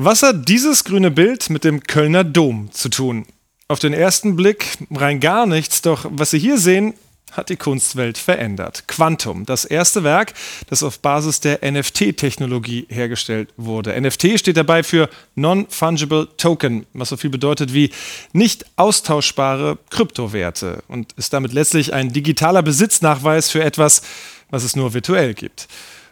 Was 0.00 0.22
hat 0.22 0.48
dieses 0.48 0.84
grüne 0.84 1.10
Bild 1.10 1.50
mit 1.50 1.64
dem 1.64 1.82
Kölner 1.82 2.22
Dom 2.22 2.70
zu 2.70 2.88
tun? 2.88 3.26
Auf 3.66 3.80
den 3.80 3.92
ersten 3.92 4.36
Blick 4.36 4.78
rein 4.92 5.18
gar 5.18 5.44
nichts, 5.44 5.82
doch 5.82 6.06
was 6.08 6.30
Sie 6.30 6.38
hier 6.38 6.56
sehen, 6.56 6.94
hat 7.32 7.48
die 7.48 7.56
Kunstwelt 7.56 8.16
verändert. 8.16 8.86
Quantum, 8.86 9.44
das 9.44 9.64
erste 9.64 10.04
Werk, 10.04 10.34
das 10.70 10.84
auf 10.84 11.00
Basis 11.00 11.40
der 11.40 11.68
NFT-Technologie 11.68 12.86
hergestellt 12.88 13.48
wurde. 13.56 14.00
NFT 14.00 14.38
steht 14.38 14.56
dabei 14.56 14.84
für 14.84 15.10
Non-Fungible 15.34 16.28
Token, 16.36 16.86
was 16.92 17.08
so 17.08 17.16
viel 17.16 17.30
bedeutet 17.30 17.74
wie 17.74 17.90
nicht 18.32 18.66
austauschbare 18.76 19.78
Kryptowerte 19.90 20.84
und 20.86 21.12
ist 21.14 21.32
damit 21.32 21.52
letztlich 21.52 21.92
ein 21.92 22.12
digitaler 22.12 22.62
Besitznachweis 22.62 23.50
für 23.50 23.64
etwas, 23.64 24.02
was 24.48 24.62
es 24.62 24.76
nur 24.76 24.94
virtuell 24.94 25.34
gibt. 25.34 25.66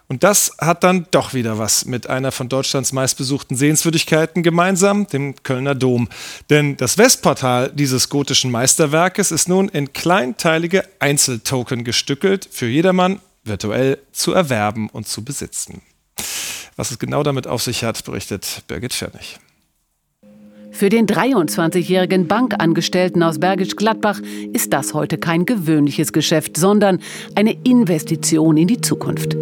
Und 0.08 0.22
das 0.22 0.52
hat 0.58 0.84
dann 0.84 1.06
doch 1.10 1.34
wieder 1.34 1.58
was 1.58 1.84
mit 1.84 2.08
einer 2.08 2.30
von 2.30 2.48
Deutschlands 2.48 2.92
meistbesuchten 2.92 3.56
Sehenswürdigkeiten 3.56 4.42
gemeinsam, 4.42 5.06
dem 5.08 5.34
Kölner 5.42 5.74
Dom. 5.74 6.08
Denn 6.48 6.76
das 6.76 6.96
Westportal 6.96 7.72
dieses 7.74 8.08
gotischen 8.08 8.50
Meisterwerkes 8.52 9.32
ist 9.32 9.48
nun 9.48 9.68
in 9.68 9.92
kleinteilige 9.92 10.84
Einzeltoken 11.00 11.82
gestückelt, 11.82 12.48
für 12.50 12.66
jedermann 12.66 13.20
virtuell 13.42 13.98
zu 14.12 14.32
erwerben 14.32 14.88
und 14.90 15.08
zu 15.08 15.24
besitzen. 15.24 15.82
Was 16.76 16.90
es 16.90 16.98
genau 16.98 17.22
damit 17.22 17.46
auf 17.46 17.62
sich 17.62 17.82
hat, 17.84 18.04
berichtet 18.04 18.62
Birgit 18.68 18.92
Fernig. 18.92 19.38
Für 20.76 20.90
den 20.90 21.06
23-jährigen 21.06 22.26
Bankangestellten 22.26 23.22
aus 23.22 23.38
Bergisch 23.38 23.76
Gladbach 23.76 24.20
ist 24.52 24.74
das 24.74 24.92
heute 24.92 25.16
kein 25.16 25.46
gewöhnliches 25.46 26.12
Geschäft, 26.12 26.58
sondern 26.58 26.98
eine 27.34 27.56
Investition 27.64 28.58
in 28.58 28.68
die 28.68 28.82
Zukunft. 28.82 29.38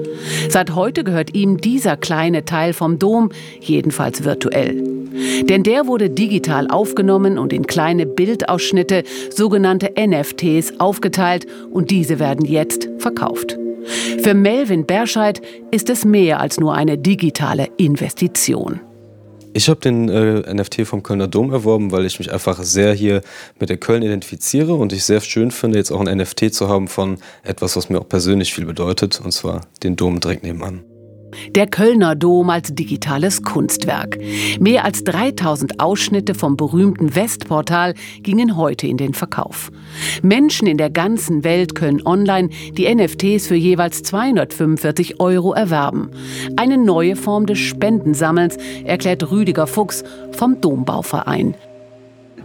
Seit 0.48 0.76
heute 0.76 1.02
gehört 1.02 1.34
ihm 1.34 1.56
dieser 1.60 1.96
kleine 1.96 2.44
Teil 2.44 2.72
vom 2.72 3.00
Dom, 3.00 3.30
jedenfalls 3.58 4.22
virtuell. 4.22 4.80
Denn 5.42 5.64
der 5.64 5.88
wurde 5.88 6.08
digital 6.08 6.68
aufgenommen 6.68 7.36
und 7.36 7.52
in 7.52 7.66
kleine 7.66 8.06
Bildausschnitte, 8.06 9.02
sogenannte 9.34 9.92
NFTs, 9.98 10.78
aufgeteilt 10.78 11.48
und 11.68 11.90
diese 11.90 12.20
werden 12.20 12.44
jetzt 12.44 12.88
verkauft. 12.98 13.58
Für 14.22 14.34
Melvin 14.34 14.86
Berscheid 14.86 15.42
ist 15.72 15.90
es 15.90 16.04
mehr 16.04 16.38
als 16.38 16.60
nur 16.60 16.74
eine 16.74 16.96
digitale 16.96 17.70
Investition. 17.76 18.78
Ich 19.56 19.68
habe 19.68 19.78
den 19.78 20.08
äh, 20.08 20.52
NFT 20.52 20.84
vom 20.84 21.04
Kölner 21.04 21.28
Dom 21.28 21.52
erworben, 21.52 21.92
weil 21.92 22.04
ich 22.06 22.18
mich 22.18 22.32
einfach 22.32 22.60
sehr 22.64 22.92
hier 22.92 23.22
mit 23.60 23.68
der 23.68 23.76
Köln 23.76 24.02
identifiziere 24.02 24.74
und 24.74 24.92
ich 24.92 25.04
sehr 25.04 25.20
schön 25.20 25.52
finde, 25.52 25.78
jetzt 25.78 25.92
auch 25.92 26.04
ein 26.04 26.18
NFT 26.18 26.52
zu 26.52 26.68
haben 26.68 26.88
von 26.88 27.18
etwas, 27.44 27.76
was 27.76 27.88
mir 27.88 28.00
auch 28.00 28.08
persönlich 28.08 28.52
viel 28.52 28.66
bedeutet, 28.66 29.20
und 29.24 29.30
zwar 29.30 29.60
den 29.84 29.94
Dom 29.94 30.18
direkt 30.18 30.42
nebenan. 30.42 30.82
Der 31.50 31.66
Kölner 31.66 32.14
Dom 32.14 32.50
als 32.50 32.74
digitales 32.74 33.42
Kunstwerk. 33.42 34.18
Mehr 34.60 34.84
als 34.84 35.04
3000 35.04 35.80
Ausschnitte 35.80 36.34
vom 36.34 36.56
berühmten 36.56 37.14
Westportal 37.14 37.94
gingen 38.22 38.56
heute 38.56 38.86
in 38.86 38.96
den 38.96 39.14
Verkauf. 39.14 39.70
Menschen 40.22 40.66
in 40.66 40.78
der 40.78 40.90
ganzen 40.90 41.44
Welt 41.44 41.74
können 41.74 42.04
online 42.06 42.48
die 42.72 42.92
NFTs 42.92 43.46
für 43.46 43.54
jeweils 43.54 44.02
245 44.02 45.20
Euro 45.20 45.52
erwerben. 45.52 46.10
Eine 46.56 46.78
neue 46.78 47.16
Form 47.16 47.46
des 47.46 47.58
Spendensammelns, 47.58 48.56
erklärt 48.84 49.30
Rüdiger 49.30 49.66
Fuchs 49.66 50.04
vom 50.32 50.60
Dombauverein 50.60 51.54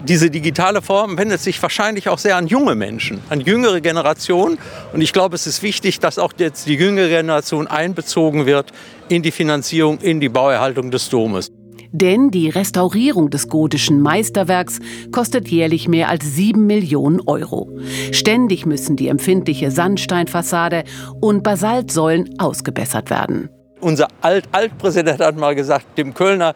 diese 0.03 0.29
digitale 0.29 0.81
Form 0.81 1.17
wendet 1.17 1.41
sich 1.41 1.61
wahrscheinlich 1.61 2.07
auch 2.09 2.17
sehr 2.17 2.37
an 2.37 2.47
junge 2.47 2.75
Menschen, 2.75 3.19
an 3.29 3.41
jüngere 3.41 3.81
Generationen. 3.81 4.57
Und 4.93 5.01
ich 5.01 5.13
glaube, 5.13 5.35
es 5.35 5.45
ist 5.45 5.61
wichtig, 5.61 5.99
dass 5.99 6.17
auch 6.17 6.33
jetzt 6.37 6.67
die 6.67 6.75
jüngere 6.75 7.09
Generation 7.09 7.67
einbezogen 7.67 8.45
wird 8.45 8.71
in 9.09 9.23
die 9.23 9.31
Finanzierung, 9.31 9.99
in 9.99 10.19
die 10.19 10.29
Bauerhaltung 10.29 10.91
des 10.91 11.09
Domes. 11.09 11.51
Denn 11.91 12.29
die 12.29 12.49
Restaurierung 12.49 13.29
des 13.29 13.49
gotischen 13.49 14.01
Meisterwerks 14.01 14.79
kostet 15.11 15.47
jährlich 15.47 15.87
mehr 15.87 16.09
als 16.09 16.35
7 16.35 16.65
Millionen 16.65 17.19
Euro. 17.21 17.69
Ständig 18.11 18.65
müssen 18.65 18.95
die 18.95 19.07
empfindliche 19.07 19.71
Sandsteinfassade 19.71 20.83
und 21.19 21.43
Basaltsäulen 21.43 22.39
ausgebessert 22.39 23.09
werden. 23.09 23.49
Unser 23.81 24.07
Alt-Altpräsident 24.21 25.19
hat 25.19 25.37
mal 25.37 25.55
gesagt, 25.55 25.97
dem 25.97 26.13
Kölner 26.13 26.53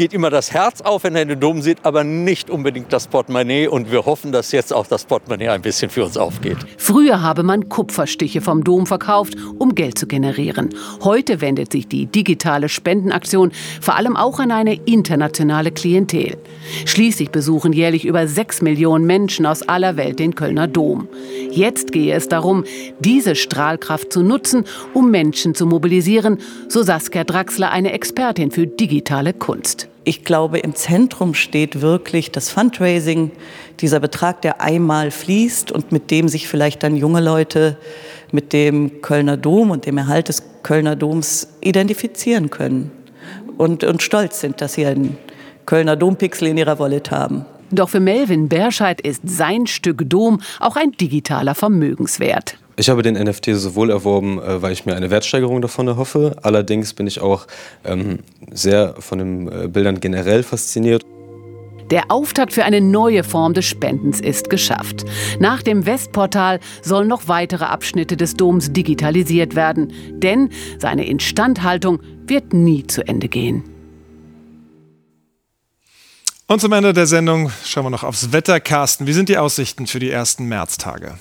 geht 0.00 0.14
immer 0.14 0.30
das 0.30 0.50
Herz 0.54 0.80
auf, 0.80 1.04
wenn 1.04 1.14
er 1.14 1.26
den 1.26 1.40
Dom 1.40 1.60
sieht, 1.60 1.84
aber 1.84 2.04
nicht 2.04 2.48
unbedingt 2.48 2.90
das 2.90 3.06
Portemonnaie. 3.06 3.68
Und 3.68 3.92
wir 3.92 4.06
hoffen, 4.06 4.32
dass 4.32 4.50
jetzt 4.50 4.72
auch 4.72 4.86
das 4.86 5.04
Portemonnaie 5.04 5.50
ein 5.50 5.60
bisschen 5.60 5.90
für 5.90 6.06
uns 6.06 6.16
aufgeht. 6.16 6.56
Früher 6.78 7.20
habe 7.20 7.42
man 7.42 7.68
Kupferstiche 7.68 8.40
vom 8.40 8.64
Dom 8.64 8.86
verkauft, 8.86 9.34
um 9.58 9.74
Geld 9.74 9.98
zu 9.98 10.06
generieren. 10.06 10.70
Heute 11.02 11.42
wendet 11.42 11.72
sich 11.72 11.86
die 11.86 12.06
digitale 12.06 12.70
Spendenaktion 12.70 13.52
vor 13.82 13.94
allem 13.96 14.16
auch 14.16 14.38
an 14.38 14.52
eine 14.52 14.72
internationale 14.86 15.70
Klientel. 15.70 16.38
Schließlich 16.86 17.28
besuchen 17.28 17.74
jährlich 17.74 18.06
über 18.06 18.26
sechs 18.26 18.62
Millionen 18.62 19.04
Menschen 19.04 19.44
aus 19.44 19.60
aller 19.68 19.98
Welt 19.98 20.18
den 20.18 20.34
Kölner 20.34 20.66
Dom. 20.66 21.08
Jetzt 21.50 21.92
gehe 21.92 22.14
es 22.14 22.26
darum, 22.26 22.64
diese 23.00 23.36
Strahlkraft 23.36 24.14
zu 24.14 24.22
nutzen, 24.22 24.64
um 24.94 25.10
Menschen 25.10 25.54
zu 25.54 25.66
mobilisieren, 25.66 26.38
so 26.68 26.82
Saskia 26.82 27.24
Draxler, 27.24 27.70
eine 27.70 27.92
Expertin 27.92 28.50
für 28.50 28.66
digitale 28.66 29.34
Kunst. 29.34 29.89
Ich 30.04 30.24
glaube, 30.24 30.58
im 30.58 30.74
Zentrum 30.74 31.34
steht 31.34 31.82
wirklich 31.82 32.30
das 32.30 32.50
Fundraising, 32.50 33.32
dieser 33.80 34.00
Betrag, 34.00 34.40
der 34.42 34.60
einmal 34.60 35.10
fließt 35.10 35.70
und 35.70 35.92
mit 35.92 36.10
dem 36.10 36.28
sich 36.28 36.48
vielleicht 36.48 36.82
dann 36.82 36.96
junge 36.96 37.20
Leute 37.20 37.76
mit 38.32 38.52
dem 38.52 39.02
Kölner 39.02 39.36
Dom 39.36 39.70
und 39.70 39.86
dem 39.86 39.98
Erhalt 39.98 40.28
des 40.28 40.42
Kölner 40.62 40.96
Doms 40.96 41.48
identifizieren 41.60 42.50
können 42.50 42.90
und, 43.58 43.84
und 43.84 44.02
stolz 44.02 44.40
sind, 44.40 44.60
dass 44.60 44.74
sie 44.74 44.86
einen 44.86 45.18
Kölner 45.66 45.96
Dompixel 45.96 46.48
in 46.48 46.56
ihrer 46.56 46.78
Wallet 46.78 47.10
haben. 47.10 47.44
Doch 47.70 47.90
für 47.90 48.00
Melvin 48.00 48.48
Berscheid 48.48 49.00
ist 49.00 49.22
sein 49.24 49.66
Stück 49.66 50.08
Dom 50.08 50.40
auch 50.58 50.76
ein 50.76 50.92
digitaler 50.92 51.54
Vermögenswert. 51.54 52.56
Ich 52.80 52.88
habe 52.88 53.02
den 53.02 53.12
NFT 53.12 53.50
sowohl 53.56 53.90
erworben, 53.90 54.40
äh, 54.40 54.62
weil 54.62 54.72
ich 54.72 54.86
mir 54.86 54.96
eine 54.96 55.10
Wertsteigerung 55.10 55.60
davon 55.60 55.86
erhoffe. 55.86 56.34
Allerdings 56.40 56.94
bin 56.94 57.06
ich 57.06 57.20
auch 57.20 57.46
ähm, 57.84 58.20
sehr 58.50 58.94
von 58.98 59.18
den 59.18 59.48
äh, 59.48 59.68
Bildern 59.68 60.00
generell 60.00 60.42
fasziniert. 60.42 61.04
Der 61.90 62.10
Auftakt 62.10 62.54
für 62.54 62.64
eine 62.64 62.80
neue 62.80 63.22
Form 63.22 63.52
des 63.52 63.66
Spendens 63.66 64.18
ist 64.22 64.48
geschafft. 64.48 65.04
Nach 65.38 65.62
dem 65.62 65.84
Westportal 65.84 66.58
sollen 66.80 67.06
noch 67.06 67.28
weitere 67.28 67.66
Abschnitte 67.66 68.16
des 68.16 68.32
Doms 68.32 68.72
digitalisiert 68.72 69.54
werden, 69.54 69.92
denn 70.14 70.48
seine 70.78 71.06
Instandhaltung 71.06 72.00
wird 72.26 72.54
nie 72.54 72.86
zu 72.86 73.06
Ende 73.06 73.28
gehen. 73.28 73.62
Und 76.46 76.62
zum 76.62 76.72
Ende 76.72 76.94
der 76.94 77.06
Sendung 77.06 77.52
schauen 77.62 77.84
wir 77.84 77.90
noch 77.90 78.04
aufs 78.04 78.32
Wetter. 78.32 78.58
Carsten, 78.58 79.06
wie 79.06 79.12
sind 79.12 79.28
die 79.28 79.36
Aussichten 79.36 79.86
für 79.86 79.98
die 79.98 80.10
ersten 80.10 80.46
Märztage? 80.46 81.18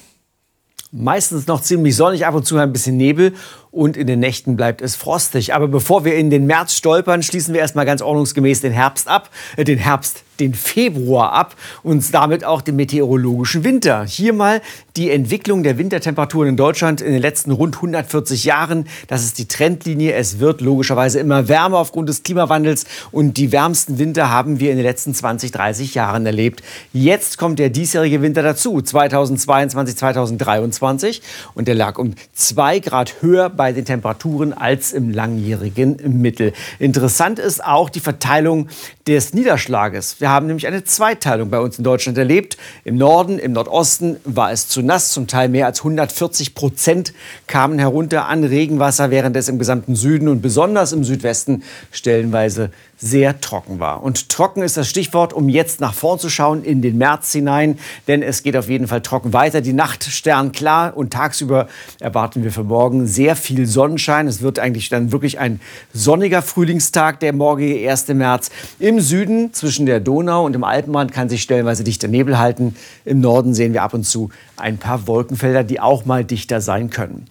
Meistens 0.91 1.45
noch 1.45 1.61
ziemlich 1.61 1.95
sonnig, 1.95 2.25
ab 2.25 2.33
und 2.33 2.45
zu 2.45 2.57
ein 2.57 2.73
bisschen 2.73 2.97
Nebel 2.97 3.33
und 3.71 3.97
in 3.97 4.07
den 4.07 4.19
Nächten 4.19 4.55
bleibt 4.55 4.81
es 4.81 4.95
frostig. 4.95 5.53
Aber 5.53 5.67
bevor 5.67 6.05
wir 6.05 6.15
in 6.15 6.29
den 6.29 6.45
März 6.47 6.73
stolpern, 6.73 7.23
schließen 7.23 7.53
wir 7.53 7.61
erstmal 7.61 7.85
ganz 7.85 8.01
ordnungsgemäß 8.01 8.61
den 8.61 8.71
Herbst 8.71 9.07
ab, 9.07 9.29
äh, 9.57 9.63
den 9.63 9.79
Herbst, 9.79 10.23
den 10.39 10.53
Februar 10.53 11.33
ab 11.33 11.55
und 11.83 12.13
damit 12.13 12.45
auch 12.45 12.61
den 12.61 12.75
meteorologischen 12.77 13.63
Winter. 13.63 14.05
Hier 14.05 14.33
mal 14.33 14.61
die 14.95 15.11
Entwicklung 15.11 15.63
der 15.63 15.77
Wintertemperaturen 15.77 16.49
in 16.49 16.57
Deutschland 16.57 17.01
in 17.01 17.11
den 17.11 17.21
letzten 17.21 17.51
rund 17.51 17.75
140 17.75 18.45
Jahren. 18.45 18.87
Das 19.07 19.23
ist 19.23 19.37
die 19.37 19.47
Trendlinie. 19.47 20.13
Es 20.13 20.39
wird 20.39 20.61
logischerweise 20.61 21.19
immer 21.19 21.47
wärmer 21.47 21.77
aufgrund 21.77 22.09
des 22.09 22.23
Klimawandels 22.23 22.85
und 23.11 23.37
die 23.37 23.51
wärmsten 23.51 23.99
Winter 23.99 24.29
haben 24.29 24.59
wir 24.59 24.71
in 24.71 24.77
den 24.77 24.85
letzten 24.85 25.13
20, 25.13 25.51
30 25.51 25.93
Jahren 25.95 26.25
erlebt. 26.25 26.63
Jetzt 26.93 27.37
kommt 27.37 27.59
der 27.59 27.69
diesjährige 27.69 28.21
Winter 28.21 28.41
dazu, 28.41 28.81
2022, 28.81 29.97
2023 29.97 31.21
und 31.53 31.67
der 31.67 31.75
lag 31.75 31.97
um 31.97 32.13
zwei 32.33 32.79
Grad 32.79 33.21
höher 33.21 33.49
bei 33.59 33.73
den 33.73 33.83
Temperaturen 33.83 34.53
als 34.53 34.93
im 34.93 35.11
langjährigen 35.11 35.97
Mittel. 36.21 36.53
Interessant 36.79 37.39
ist 37.39 37.61
auch 37.61 37.89
die 37.89 37.99
Verteilung 37.99 38.69
des 39.05 39.33
Niederschlages. 39.33 40.21
Wir 40.21 40.29
haben 40.29 40.47
nämlich 40.47 40.65
eine 40.65 40.85
Zweiteilung 40.85 41.49
bei 41.49 41.59
uns 41.59 41.77
in 41.77 41.83
Deutschland 41.83 42.17
erlebt. 42.17 42.55
Im 42.85 42.95
Norden, 42.95 43.37
im 43.37 43.51
Nordosten 43.51 44.15
war 44.23 44.53
es 44.53 44.69
zu 44.69 44.81
nass, 44.81 45.09
zum 45.09 45.27
Teil 45.27 45.49
mehr 45.49 45.65
als 45.65 45.79
140 45.79 46.55
Prozent 46.55 47.13
kamen 47.47 47.79
herunter 47.79 48.27
an 48.27 48.45
Regenwasser, 48.45 49.11
während 49.11 49.35
es 49.35 49.49
im 49.49 49.59
gesamten 49.59 49.93
Süden 49.93 50.29
und 50.29 50.41
besonders 50.41 50.93
im 50.93 51.03
Südwesten 51.03 51.63
stellenweise 51.91 52.71
sehr 52.99 53.39
trocken 53.39 53.79
war. 53.79 54.03
Und 54.03 54.29
trocken 54.29 54.61
ist 54.61 54.75
das 54.75 54.89
Stichwort, 54.89 55.31
um 55.33 55.47
jetzt 55.47 55.79
nach 55.79 55.93
vorn 55.93 56.19
zu 56.19 56.29
schauen 56.29 56.63
in 56.63 56.81
den 56.81 56.97
März 56.97 57.31
hinein, 57.31 57.79
denn 58.07 58.21
es 58.21 58.43
geht 58.43 58.57
auf 58.57 58.69
jeden 58.69 58.87
Fall 58.87 59.01
trocken 59.01 59.31
weiter. 59.31 59.61
Die 59.61 59.73
Nacht 59.73 60.03
sternklar 60.03 60.95
und 60.97 61.13
tagsüber 61.13 61.67
erwarten 61.99 62.43
wir 62.43 62.51
für 62.51 62.63
morgen 62.63 63.07
sehr 63.07 63.35
viel 63.35 63.65
Sonnenschein. 63.65 64.27
Es 64.27 64.41
wird 64.41 64.59
eigentlich 64.59 64.89
dann 64.89 65.11
wirklich 65.11 65.39
ein 65.39 65.61
sonniger 65.93 66.41
Frühlingstag, 66.41 67.19
der 67.21 67.33
morgige 67.33 67.89
1. 67.89 68.09
März. 68.09 68.51
Im 68.79 68.99
Süden 68.99 69.53
zwischen 69.53 69.85
der 69.85 70.01
Donau 70.01 70.45
und 70.45 70.53
dem 70.53 70.65
Alpenrand 70.65 71.13
kann 71.13 71.29
sich 71.29 71.41
stellenweise 71.41 71.85
dichter 71.85 72.09
Nebel 72.09 72.37
halten. 72.37 72.75
Im 73.05 73.21
Norden 73.21 73.53
sehen 73.53 73.73
wir 73.73 73.83
ab 73.83 73.93
und 73.93 74.03
zu 74.03 74.29
ein 74.57 74.77
paar 74.77 75.07
Wolkenfelder, 75.07 75.63
die 75.63 75.79
auch 75.79 76.05
mal 76.05 76.25
dichter 76.25 76.59
sein 76.59 76.89
können. 76.89 77.25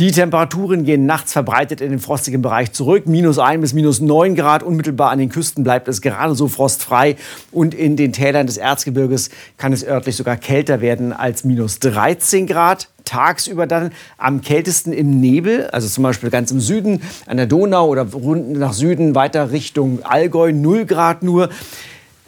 Die 0.00 0.10
Temperaturen 0.10 0.84
gehen 0.84 1.06
nachts 1.06 1.32
verbreitet 1.32 1.80
in 1.80 1.90
den 1.90 2.00
frostigen 2.00 2.42
Bereich 2.42 2.72
zurück. 2.72 3.06
Minus 3.06 3.38
1 3.38 3.60
bis 3.60 3.74
minus 3.74 4.00
9 4.00 4.34
Grad. 4.34 4.64
Unmittelbar 4.64 5.10
an 5.14 5.18
den 5.20 5.30
Küsten 5.30 5.64
bleibt 5.64 5.88
es 5.88 6.02
gerade 6.02 6.34
so 6.34 6.48
frostfrei. 6.48 7.16
Und 7.50 7.72
in 7.72 7.96
den 7.96 8.12
Tälern 8.12 8.46
des 8.46 8.58
Erzgebirges 8.58 9.30
kann 9.56 9.72
es 9.72 9.86
örtlich 9.86 10.16
sogar 10.16 10.36
kälter 10.36 10.80
werden 10.82 11.12
als 11.12 11.44
minus 11.44 11.78
13 11.78 12.46
Grad 12.46 12.88
tagsüber 13.04 13.66
dann 13.66 13.92
am 14.18 14.40
kältesten 14.40 14.92
im 14.92 15.20
Nebel, 15.20 15.66
also 15.68 15.88
zum 15.88 16.04
Beispiel 16.04 16.30
ganz 16.30 16.50
im 16.50 16.60
Süden 16.60 17.02
an 17.26 17.36
der 17.36 17.46
Donau 17.46 17.88
oder 17.88 18.06
nach 18.24 18.72
Süden 18.72 19.14
weiter 19.14 19.52
Richtung 19.52 20.02
Allgäu, 20.02 20.52
0 20.52 20.86
Grad 20.86 21.22
nur. 21.22 21.50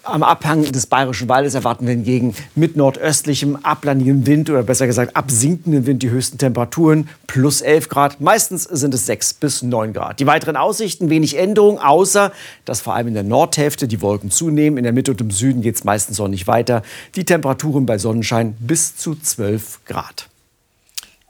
Am 0.07 0.23
Abhang 0.23 0.63
des 0.71 0.87
Bayerischen 0.87 1.29
Waldes 1.29 1.55
erwarten 1.55 1.85
wir 1.85 1.95
hingegen 1.95 2.37
mit 2.55 2.77
nordöstlichem 2.77 3.57
ablandigem 3.65 4.25
Wind 4.25 4.49
oder 4.49 4.63
besser 4.63 4.87
gesagt 4.87 5.17
absinkenden 5.17 5.85
Wind 5.85 6.01
die 6.05 6.11
höchsten 6.11 6.39
Temperaturen 6.39 7.09
plus 7.27 7.61
11 7.61 7.89
Grad. 7.89 8.21
Meistens 8.21 8.63
sind 8.63 8.95
es 8.95 9.07
6 9.07 9.35
bis 9.35 9.63
9 9.63 9.93
Grad. 9.93 10.21
Die 10.21 10.27
weiteren 10.29 10.57
Aussichten 10.57 11.11
wenig 11.11 11.37
Änderung, 11.37 11.81
außer 11.81 12.31
dass 12.65 12.81
vor 12.81 12.95
allem 12.95 13.09
in 13.09 13.15
der 13.15 13.25
Nordhälfte 13.25 13.89
die 13.89 14.01
Wolken 14.01 14.31
zunehmen. 14.31 14.79
In 14.79 14.85
der 14.85 14.93
Mitte 14.93 15.11
und 15.11 15.21
im 15.21 15.33
Süden 15.33 15.61
geht 15.61 15.75
es 15.75 15.83
meistens 15.83 16.19
sonnig 16.19 16.47
weiter. 16.47 16.83
Die 17.17 17.25
Temperaturen 17.25 17.85
bei 17.85 17.99
Sonnenschein 17.99 18.55
bis 18.61 18.97
zu 18.97 19.17
12 19.17 19.81
Grad. 19.87 20.29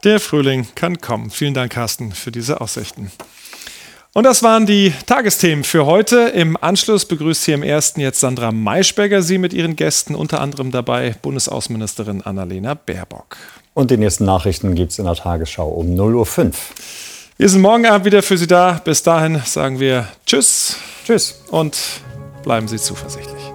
Der 0.04 0.20
Frühling 0.20 0.66
kann 0.74 1.00
kommen. 1.00 1.30
Vielen 1.30 1.54
Dank, 1.54 1.72
Carsten, 1.72 2.12
für 2.12 2.30
diese 2.30 2.60
Aussichten. 2.60 3.10
Und 4.16 4.24
das 4.24 4.42
waren 4.42 4.64
die 4.64 4.94
Tagesthemen 5.04 5.62
für 5.62 5.84
heute. 5.84 6.16
Im 6.28 6.56
Anschluss 6.58 7.04
begrüßt 7.04 7.44
hier 7.44 7.54
im 7.54 7.62
ersten 7.62 8.00
jetzt 8.00 8.18
Sandra 8.18 8.50
Maischberger 8.50 9.20
Sie 9.20 9.36
mit 9.36 9.52
ihren 9.52 9.76
Gästen, 9.76 10.14
unter 10.14 10.40
anderem 10.40 10.70
dabei 10.70 11.14
Bundesaußenministerin 11.20 12.22
Annalena 12.22 12.72
Baerbock. 12.72 13.36
Und 13.74 13.90
die 13.90 13.98
nächsten 13.98 14.24
Nachrichten 14.24 14.74
gibt 14.74 14.92
es 14.92 14.98
in 14.98 15.04
der 15.04 15.16
Tagesschau 15.16 15.68
um 15.68 15.88
0.05 15.88 16.46
Uhr. 16.46 16.52
Wir 17.36 17.48
sind 17.50 17.60
morgen 17.60 17.84
Abend 17.84 18.06
wieder 18.06 18.22
für 18.22 18.38
Sie 18.38 18.46
da. 18.46 18.80
Bis 18.82 19.02
dahin 19.02 19.42
sagen 19.44 19.80
wir 19.80 20.08
Tschüss. 20.24 20.78
Tschüss. 21.04 21.42
Und 21.50 21.76
bleiben 22.42 22.68
Sie 22.68 22.78
zuversichtlich. 22.78 23.45